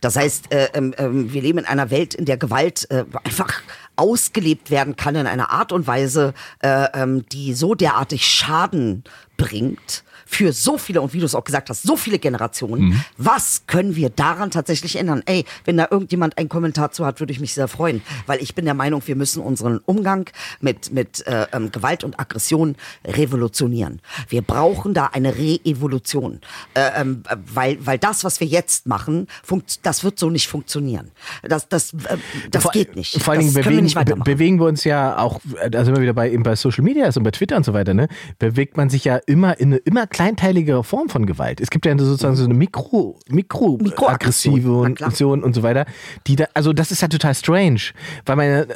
[0.00, 3.62] Das heißt, äh, ähm, wir leben in einer Welt, in der Gewalt äh, einfach
[3.94, 9.04] ausgelebt werden kann in einer Art und Weise, äh, ähm, die so derartig Schaden
[9.36, 10.02] bringt
[10.34, 12.86] für so viele und wie du es auch gesagt hast, so viele Generationen.
[12.86, 13.00] Mhm.
[13.16, 15.22] Was können wir daran tatsächlich ändern?
[15.26, 18.54] Ey, wenn da irgendjemand einen Kommentar zu hat, würde ich mich sehr freuen, weil ich
[18.54, 20.28] bin der Meinung, wir müssen unseren Umgang
[20.60, 22.74] mit mit äh, ähm, Gewalt und Aggression
[23.04, 24.00] revolutionieren.
[24.28, 26.40] Wir brauchen da eine Re-Evolution,
[26.74, 30.48] äh, ähm, äh, weil weil das, was wir jetzt machen, funkt, das wird so nicht
[30.48, 31.12] funktionieren.
[31.42, 32.16] Das das äh,
[32.50, 33.22] das vor, geht nicht.
[33.22, 36.14] Vor allen Dingen wir bewegen, be bewegen wir uns ja auch, da sind wir wieder
[36.14, 38.08] bei, eben bei Social Media, also bei Twitter und so weiter, ne?
[38.40, 41.60] Bewegt man sich ja immer in eine immer kleinteiligere Form von Gewalt.
[41.60, 45.84] Es gibt ja sozusagen so eine Mikro, Mikroaggression, Mikroaggressive und, und so weiter,
[46.26, 47.80] die da, also das ist ja total strange,
[48.24, 48.66] weil man äh,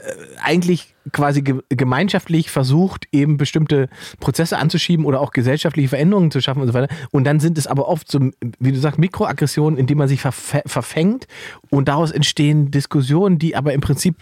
[0.43, 3.89] eigentlich quasi ge gemeinschaftlich versucht, eben bestimmte
[4.21, 6.93] Prozesse anzuschieben oder auch gesellschaftliche Veränderungen zu schaffen und so weiter.
[7.11, 8.21] Und dann sind es aber oft so,
[8.59, 11.27] wie du sagst, Mikroaggressionen, in die man sich verf verfängt
[11.71, 14.17] und daraus entstehen Diskussionen, die aber im Prinzip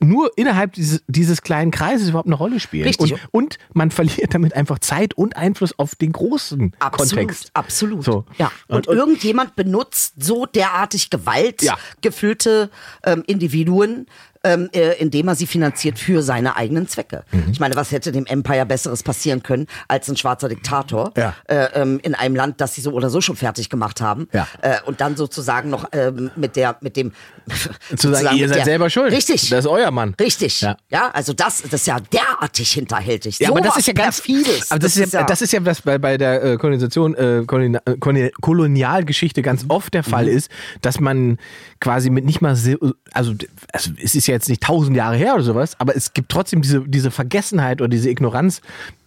[0.00, 2.84] nur innerhalb dieses, dieses kleinen Kreises überhaupt eine Rolle spielen.
[2.86, 3.12] Richtig.
[3.12, 7.50] Und, und man verliert damit einfach Zeit und Einfluss auf den großen Absolut, Kontext.
[7.54, 8.04] absolut.
[8.04, 8.24] So.
[8.38, 8.50] Ja.
[8.68, 11.18] Und, Und- und- irgendjemand benutzt so derartig Ja.
[11.18, 12.70] gewaltgefüllte
[13.04, 14.06] ähm, Individuen,
[14.46, 17.24] ähm, äh, indem er sie finanziert für seine eigenen Zwecke.
[17.32, 17.48] Mhm.
[17.52, 21.34] Ich meine, was hätte dem Empire Besseres passieren können als ein schwarzer Diktator Ja.
[21.48, 24.46] äh, ähm, in einem Land, das sie so oder so schon fertig gemacht haben Ja.
[24.62, 27.12] äh, und dann sozusagen noch ähm, mit der mit dem
[27.48, 29.12] Zu sagen, sozusagen ihr seid der, selber schuld.
[29.12, 29.50] Richtig.
[29.50, 30.14] Das ist euer Mann.
[30.20, 30.60] Richtig.
[30.60, 30.76] Ja.
[30.90, 31.10] Ja.
[31.12, 33.38] also das, das ist ja derartig hinterhältig.
[33.38, 34.70] Ja, so aber das ist ja ganz perfides.
[34.70, 37.78] Aber das, ist ja, das ist ja was bei, bei der äh, Kolonisation, äh, Koloni
[38.00, 39.70] Koloni- Kolonialgeschichte ganz Mhm.
[39.70, 40.50] oft der Fall ist,
[40.82, 41.38] dass man
[41.80, 42.74] quasi mit nicht mal, so,
[43.12, 43.34] also,
[43.72, 46.62] also es ist ja jetzt nicht tausend Jahre her oder sowas, aber es gibt trotzdem
[46.62, 48.60] diese, diese Vergessenheit oder diese Ignoranz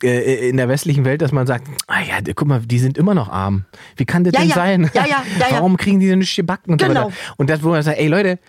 [0.04, 3.14] äh, in der westlichen Welt, dass man sagt, ah ja, guck mal, die sind immer
[3.16, 3.66] noch arm.
[3.98, 4.92] Wie kann das Ja, denn ja, sein?
[4.94, 5.46] ja, ja, ja.
[5.52, 7.06] Warum kriegen die denn nicht gebacken und so Genau.
[7.08, 7.14] weiter?
[7.38, 8.40] Und das, wo man sagt, ey Leute,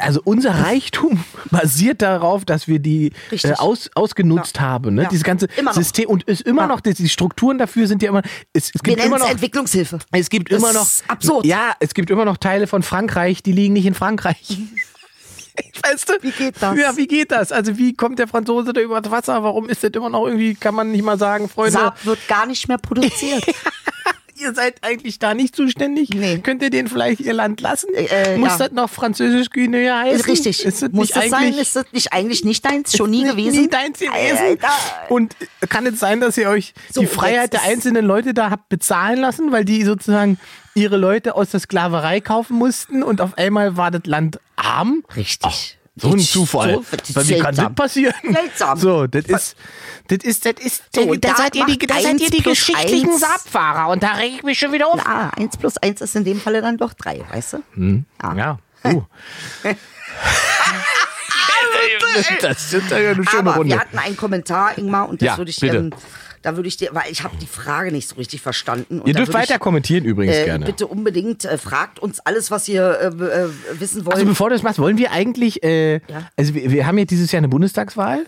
[0.00, 4.94] also unser Reichtum basiert darauf, dass wir die äh, aus, ausgenutzt haben.
[4.94, 5.06] Ne?
[5.10, 5.48] Dieses ganze.
[5.72, 8.96] System und ist immer noch, die, Strukturen dafür sind ja immer, es, es Wir gibt
[8.98, 9.98] nennen immer noch Entwicklungshilfe.
[10.12, 10.82] es gibt Das immer noch.
[10.82, 11.46] ist absurd.
[11.46, 14.58] Ja, es gibt immer noch Teile von Frankreich, die liegen nicht in Frankreich.
[15.82, 16.14] Weißt du?
[16.22, 16.76] Wie geht das?
[16.76, 17.52] Ja, wie geht das?
[17.52, 19.42] Also, wie kommt der Franzose da über das Wasser?
[19.44, 22.46] Warum ist das immer noch irgendwie, kann man nicht mal sagen, Freunde, Saab wird gar
[22.46, 23.44] nicht mehr produziert.
[24.36, 26.10] ihr seid eigentlich da nicht zuständig?
[26.10, 26.38] Nee.
[26.38, 27.88] Könnt ihr denen vielleicht ihr Land lassen?
[27.94, 28.58] Äh, Muss ja.
[28.58, 30.24] das noch französisch Guinea heißen?
[30.30, 30.64] Richtig.
[30.64, 31.54] Ist das Muss das sein?
[31.54, 32.96] Ist das nicht eigentlich nicht deins?
[32.96, 33.60] Schon nie gewesen?
[33.62, 34.38] Nie deins gewesen.
[34.38, 34.68] Alter.
[35.08, 35.36] Und
[35.68, 38.68] kann es sein, dass ihr euch So, die Freiheit der ist- einzelnen Leute da habt
[38.68, 40.38] bezahlen lassen, weil die sozusagen
[40.74, 45.04] ihre Leute aus der Sklaverei kaufen mussten und auf einmal war das Land arm?
[45.16, 45.78] Richtig.
[45.96, 46.18] So ein.
[46.18, 46.74] Zufall.
[46.74, 46.84] So,
[47.14, 48.14] Weil wie kann das passieren?
[48.22, 48.78] Seltsam.
[48.78, 49.56] So, das ist,
[50.08, 53.10] das ist, das ist, So, da da seid ihr die, da seid ihr die geschichtlichen
[53.10, 55.00] eins- Saabfahrer und da reg ich mich schon wieder auf.
[55.06, 58.04] Ah, eins plus eins ist in dem Falle dann doch drei, weißt du?
[58.18, 58.34] Ah.
[58.34, 58.58] Ja.
[58.84, 59.02] Uh.
[62.42, 63.74] das ist ja eine schöne Aber Runde.
[63.74, 65.76] wir hatten einen Kommentar, Ingmar, und das Ja, würde ich bitte.
[65.76, 65.90] ähm,
[66.44, 69.00] da würde ich dir, weil ich habe die Frage nicht so richtig verstanden.
[69.00, 70.66] Und Ihr dürft würde ich, weiter kommentieren übrigens äh, gerne.
[70.66, 73.48] Bitte unbedingt äh, fragt uns alles, was ihr äh, äh,
[73.80, 74.14] wissen wollt.
[74.16, 76.30] Also bevor du das machst, wollen wir eigentlich, äh, Ja.
[76.36, 78.26] also wir, wir haben ja dieses Jahr eine Bundestagswahl.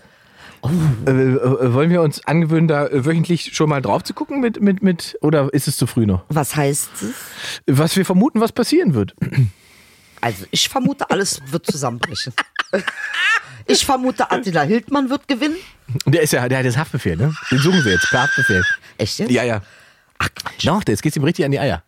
[1.07, 4.83] Äh, äh, wollen wir uns angewöhnen, da wöchentlich schon mal drauf zu gucken mit, mit,
[4.83, 6.25] mit, oder ist es zu früh noch?
[6.31, 7.13] was heißt es?
[7.67, 9.15] Was wir vermuten, was passieren wird.
[10.23, 12.33] Also ich vermute, alles wird zusammenbrechen.
[13.67, 15.57] Ich vermute, Attila Hildmann wird gewinnen.
[16.07, 17.35] Der ist ja, der hat jetzt Haftbefehl, ne?
[17.51, 18.63] Den suchen sie jetzt, per Haftbefehl.
[18.99, 19.31] Echt jetzt?
[19.31, 19.63] Ja, ja.
[20.19, 20.67] Ach, Quatsch.
[20.67, 21.83] Doch, jetzt geht's ihm richtig an die Eier.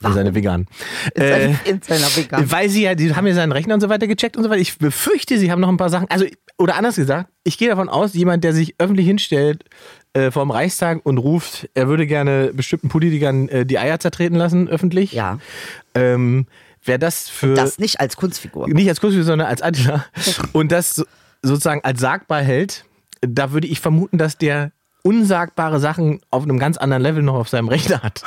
[0.00, 0.14] Warum?
[0.14, 0.68] Seine Veganen.
[1.16, 2.50] Äh, In, seiner- in seiner Vegan.
[2.52, 4.60] Weil sie ja, die haben ja seinen Rechner und so weiter gecheckt und so weiter.
[4.60, 6.06] Ich befürchte, sie haben noch ein paar Sachen.
[6.08, 6.24] Also,
[6.56, 9.64] oder anders gesagt, ich gehe davon aus, jemand, der sich öffentlich hinstellt
[10.12, 14.36] äh, vor dem Reichstag und ruft, er würde gerne bestimmten Politikern äh, die Eier zertreten
[14.36, 15.12] lassen, öffentlich.
[15.12, 15.38] Ja.
[15.94, 16.46] Ähm,
[16.84, 17.54] Wer das für.
[17.54, 18.68] Das nicht als Kunstfigur.
[18.68, 20.04] nicht als Kussfigur, sondern als Attila.
[20.52, 21.04] und das so,
[21.42, 22.84] sozusagen als sagbar hält,
[23.20, 24.72] da würde ich vermuten, dass der
[25.02, 28.22] unsagbare Sachen auf einem ganz anderen Level noch auf seinem Rechner hat.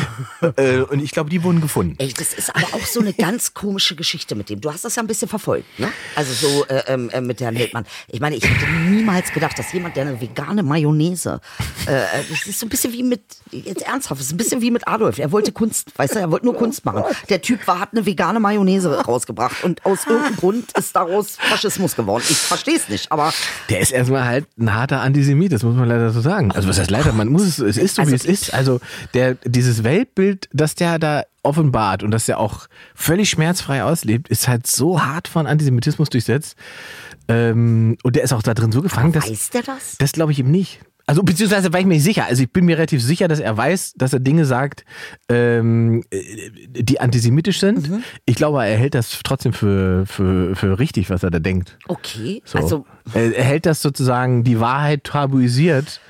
[0.56, 1.96] äh, und ich glaube, die wurden gefunden.
[1.98, 4.60] Ey, das ist aber auch so eine ganz komische Geschichte mit dem.
[4.60, 5.88] Du hast das ja ein bisschen verfolgt, ne?
[6.14, 7.84] Also so äh, ähm, äh, mit Herrn Hildmann.
[8.08, 11.40] Ich meine, ich hätte niemals gedacht, dass jemand, der eine vegane Mayonnaise,
[11.86, 14.60] äh, äh, das ist so ein bisschen wie mit, jetzt ernsthaft, das ist ein bisschen
[14.60, 15.18] wie mit Adolf.
[15.18, 17.04] Er wollte Kunst, weißt du, er wollte nur Kunst machen.
[17.28, 21.96] Der Typ war, hat eine vegane Mayonnaise rausgebracht und aus irgendeinem Grund ist daraus Faschismus
[21.96, 22.24] geworden.
[22.28, 23.32] Ich verstehe es nicht, aber
[23.68, 26.52] Der ist erstmal halt ein harter Antisemit, das muss man leider so sagen.
[26.52, 28.54] Also was heißt leider, man muss es, es ist so Also wie es ist.
[28.54, 28.80] Also
[29.14, 34.48] der, dieses Weltbild, das der da offenbart und das der auch völlig schmerzfrei auslebt, ist
[34.48, 36.56] halt so hart von Antisemitismus durchsetzt.
[37.28, 39.96] Ähm, und der ist auch da drin so gefangen, dass, weiß der das?
[39.98, 40.80] das glaube ich ihm nicht.
[41.10, 42.26] Also beziehungsweise war ich mir nicht sicher.
[42.26, 44.84] Also ich bin mir relativ sicher, dass er weiß, dass er Dinge sagt,
[45.28, 46.22] ähm, äh,
[46.70, 47.90] die antisemitisch sind.
[47.90, 48.04] Mhm.
[48.26, 51.78] Ich glaube, er hält das trotzdem für, für, für richtig, was er da denkt.
[51.88, 52.58] Okay, So.
[52.58, 56.00] also er, er hält das sozusagen die Wahrheit tabuisiert.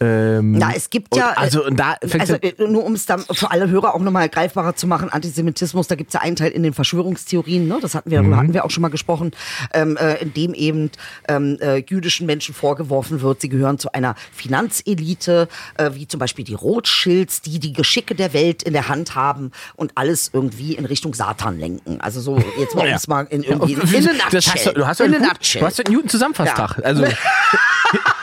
[0.00, 1.30] Ähm, Na, es gibt ja.
[1.30, 4.28] Und, also und da also äh, nur um es dann für alle Hörer auch nochmal
[4.28, 7.78] greifbarer zu machen, Antisemitismus, da gibt es ja einen Teil in den Verschwörungstheorien, ne?
[7.80, 8.36] das hatten wir, Mhm.
[8.36, 9.32] hatten wir auch schon mal gesprochen,
[9.74, 10.90] ähm, äh, in dem eben
[11.28, 16.44] ähm, äh, jüdischen Menschen vorgeworfen wird, sie gehören zu einer Finanzelite, äh, wie zum Beispiel
[16.44, 20.84] die Rothschilds, die die Geschicke der Welt in der Hand haben und alles irgendwie in
[20.84, 22.00] Richtung Satan lenken.
[22.00, 22.98] Also so, jetzt mal, Ja.
[23.08, 24.74] mal in, irgendwie in, in in ja a gut, nutshell.
[24.74, 26.78] du hast ja einen Newton Zusammenfasstag.
[26.78, 26.84] Ja.
[26.84, 27.16] Also Hit-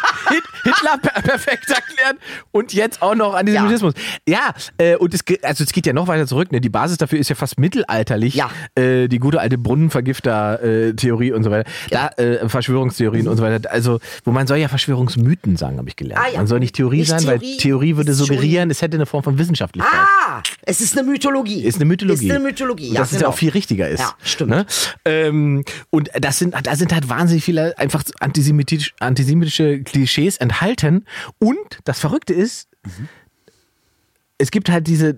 [0.65, 2.17] Hitler per perfekt erklärt
[2.51, 3.93] und jetzt auch noch Antisemitismus.
[4.27, 6.51] Ja, äh, und es geht, also es geht ja noch weiter zurück.
[6.51, 6.59] Ne?
[6.59, 8.35] Die Basis dafür ist ja fast mittelalterlich.
[8.35, 8.49] Ja.
[8.75, 11.69] Äh, die gute alte Brunnenvergifter-Theorie und so weiter.
[11.89, 13.71] Da, äh, Verschwörungstheorien und so weiter.
[13.71, 16.23] Also, wo man soll ja Verschwörungsmythen sagen, habe ich gelernt.
[16.25, 16.37] Ah, ja.
[16.37, 19.23] Man soll nicht Theorie Nicht sein, weil Theorie, Theorie würde suggerieren, es hätte eine Form
[19.23, 19.93] von Wissenschaftlichkeit.
[19.93, 21.63] Ah, es ist eine Mythologie.
[21.63, 22.25] Ist eine Mythologie.
[22.25, 22.99] Ist eine Mythologie, ja.
[22.99, 23.29] dass es ja genau.
[23.29, 23.99] auch viel richtiger ist.
[23.99, 24.51] Ja, stimmt.
[24.51, 24.65] Ne?
[25.05, 30.54] Ähm, und das sind, da sind halt wahnsinnig viele einfach antisemitisch, antisemitische Klischees enthalten.
[31.39, 32.69] Und das Verrückte ist,
[34.37, 35.15] es gibt halt diese,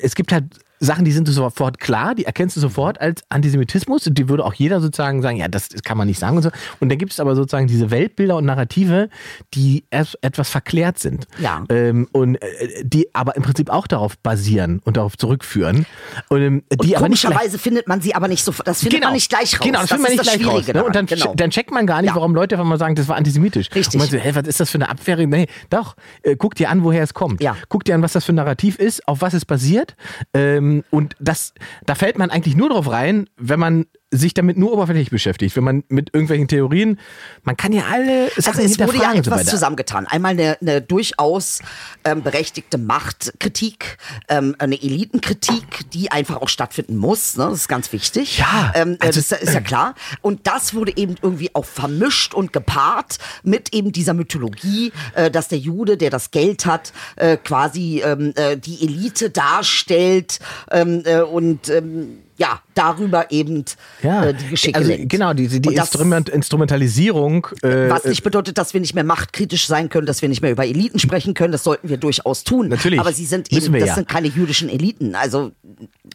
[0.00, 4.18] es gibt halt Sachen, die sind sofort klar, die erkennst du sofort als Antisemitismus und
[4.18, 6.50] die würde auch jeder sozusagen sagen, ja, das kann man nicht sagen und so.
[6.80, 9.08] Und dann gibt es aber sozusagen diese Weltbilder und Narrative,
[9.54, 11.26] die erst etwas verklärt sind.
[11.38, 11.64] Ja.
[11.68, 15.86] Ähm, und äh, die aber im Prinzip auch darauf basieren und darauf zurückführen.
[16.28, 18.66] Und, ähm, die Und gleich- komischerweise findet man sie aber nicht sofort.
[18.66, 19.64] Das findet man nicht gleich raus.
[19.66, 20.52] Genau, das, findet man nicht das gleich raus.
[20.64, 20.84] Schwierige Ne?
[20.84, 21.34] Und dann, genau.
[21.36, 22.16] dann checkt man gar nicht, Ja.
[22.16, 23.68] warum Leute einfach mal sagen, das war antisemitisch.
[23.74, 23.94] Richtig.
[23.94, 25.16] Und man so, hä, was ist das für eine Abwehr?
[25.26, 27.40] Nee, doch, äh, guck dir an, woher es kommt.
[27.42, 27.56] Ja.
[27.68, 29.94] Guck dir an, was das für ein Narrativ ist, auf was es basiert.
[30.34, 31.54] Ähm, und das,
[31.86, 35.56] da fällt man eigentlich nur drauf rein, wenn man sich damit nur oberflächlich beschäftigt.
[35.56, 36.98] Wenn man mit irgendwelchen Theorien,
[37.44, 39.50] man kann ja alle Sachen Also es wurde ja so etwas weiter.
[39.50, 40.06] zusammengetan.
[40.06, 41.60] Einmal eine, eine durchaus
[42.04, 43.96] ähm, berechtigte Machtkritik,
[44.28, 47.36] ähm, eine Elitenkritik, die einfach auch stattfinden muss.
[47.36, 47.44] Ne?
[47.50, 48.38] Das ist ganz wichtig.
[48.38, 49.94] Ja, ähm, äh, also- das ist ja klar.
[50.20, 55.48] Und das wurde eben irgendwie auch vermischt und gepaart mit eben dieser Mythologie, äh, dass
[55.48, 60.38] der Jude, der das Geld hat, äh, quasi ähm, äh, die Elite darstellt
[60.70, 63.64] ähm, äh, und ähm, ja, darüber eben
[64.02, 65.10] ja, äh, die Geschicke also, lenkt.
[65.10, 67.46] genau, die, die das- Instrument, Instrumentalisierung.
[67.62, 70.50] Äh, was nicht bedeutet, dass wir nicht mehr machtkritisch sein können, dass wir nicht mehr
[70.50, 71.52] über Eliten sprechen können.
[71.52, 72.66] Das sollten wir durchaus tun.
[72.68, 72.98] Natürlich.
[72.98, 73.94] Aber sie sind eben, das ja.
[73.94, 75.14] sind keine jüdischen Eliten.
[75.14, 75.52] Also,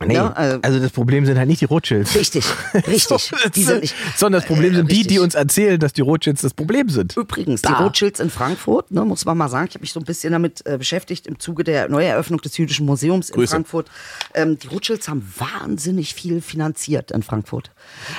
[0.06, 2.14] nee, ne, äh, also das Problem sind halt nicht die Rothschilds.
[2.16, 2.44] richtig,
[2.88, 3.32] richtig.
[3.56, 6.42] die sind nicht, Sondern das Problem äh, sind die, die uns erzählen, dass die Rothschilds
[6.42, 7.16] das Problem sind.
[7.16, 7.70] Übrigens, Da.
[7.70, 10.34] die Rothschilds in Frankfurt, ne, muss man mal sagen, ich habe mich so ein bisschen
[10.34, 13.52] damit äh, beschäftigt im Zuge der Neueröffnung des Jüdischen Museums in Grüße.
[13.52, 13.90] Frankfurt.
[14.34, 17.72] Ähm, die Rothschilds haben wahnsinnig viel finanziert in Frankfurt.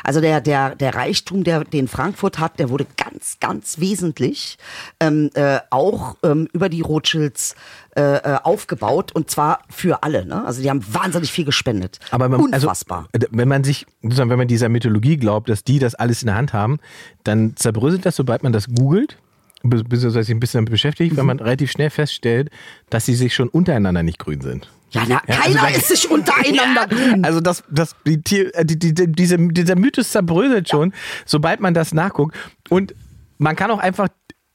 [0.04, 4.58] Also der, der, der Reichtum, der, den Frankfurt hat, der wurde ganz, ganz wesentlich
[5.00, 7.54] ähm, äh, auch ähm, über die Rothschilds
[7.96, 10.24] äh, äh, aufgebaut und zwar für alle.
[10.24, 10.44] Ne?
[10.44, 11.98] Also die haben wahnsinnig viel gespendet.
[12.10, 13.08] Aber man, Unfassbar.
[13.12, 16.36] Also, wenn man sich, wenn man dieser Mythologie glaubt, dass die das alles in der
[16.36, 16.78] Hand haben,
[17.24, 19.18] dann zerbröselt das, sobald man das googelt,
[19.62, 22.50] beziehungsweise sich ein bisschen damit beschäftigt, weil man relativ schnell feststellt,
[22.90, 24.70] dass sie sich schon untereinander nicht grün sind.
[24.90, 27.24] ja, na, Ja, also keiner da- ist sich untereinander grün.
[27.24, 30.92] Also das, das, die, Tier- äh, die, die, die, diese, dieser Mythos zerbröselt schon,
[31.26, 32.36] sobald man das nachguckt.
[32.68, 32.94] Und
[33.38, 34.08] man kann auch einfach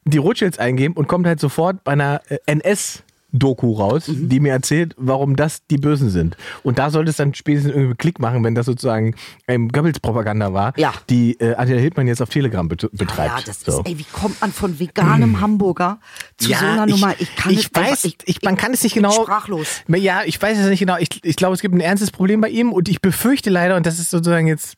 [0.06, 4.30] die Rothschilds eingeben und kommt halt sofort bei einer äh, NS Doku raus, Mhm.
[4.30, 6.38] die mir erzählt, warum das die Bösen sind.
[6.64, 9.16] Und da sollte es dann spätestens irgendwie Klick machen, wenn das sozusagen
[9.48, 10.94] ähm, Goebbels-Propaganda war, Ja.
[11.10, 13.40] die äh, Attila Hildmann jetzt auf Telegram bet betreibt.
[13.40, 13.80] Ja, das So.
[13.82, 16.00] ist, ey, wie kommt man von veganem Hamburger
[16.38, 17.14] zu so einer Nummer?
[17.20, 19.12] Ich kann ich es einfach- weiß, ich, man kann es nicht genau.
[19.12, 19.82] sprachlos.
[19.88, 20.98] Ja, ich weiß es nicht genau.
[21.00, 23.86] Ich, ich glaube, es gibt ein ernstes Problem bei ihm und ich befürchte leider, und
[23.86, 24.78] das ist sozusagen jetzt,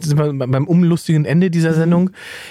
[0.00, 1.74] sind wir beim unlustigen Ende dieser Mhm.
[1.76, 2.10] Sendung,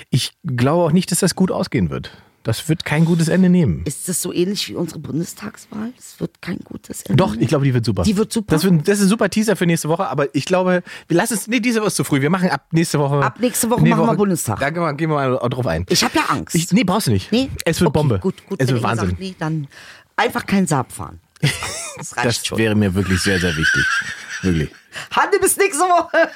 [0.09, 2.11] ich glaube auch nicht, dass das gut ausgehen wird.
[2.43, 3.83] Das wird kein gutes Ende nehmen.
[3.85, 5.93] Ist das so ähnlich wie unsere Bundestagswahl?
[5.95, 7.15] Das wird kein gutes Ende.
[7.15, 8.03] Doch, ich glaube, die wird super.
[8.03, 8.53] Die wird super?
[8.53, 11.35] Das, wird, das ist ein super Teaser für nächste Woche, aber ich glaube, wir lassen
[11.35, 12.21] es, nee, diese Woche ist zu früh.
[12.21, 13.23] Wir machen ab nächste Woche.
[13.23, 14.59] Ab nächste Woche machen wir Bundestag.
[14.59, 15.85] Da gehen wir, gehen wir mal drauf ein.
[15.87, 16.53] Ich habe ja Angst.
[16.53, 17.31] Ich, nee, brauchst du nicht.
[17.31, 17.49] nee?
[17.63, 18.19] Es wird okay, Bombe.
[18.19, 18.59] Gut, gut.
[18.61, 19.09] es wird Wahnsinn.
[19.09, 19.67] Sagt, nee, dann
[20.17, 21.19] einfach kein Saab fahren.
[21.95, 22.57] Das reicht das schon.
[22.57, 23.85] wäre mir wirklich sehr, sehr wichtig.
[24.41, 24.71] Wirklich.
[25.11, 26.31] Hanne bis nächste Woche.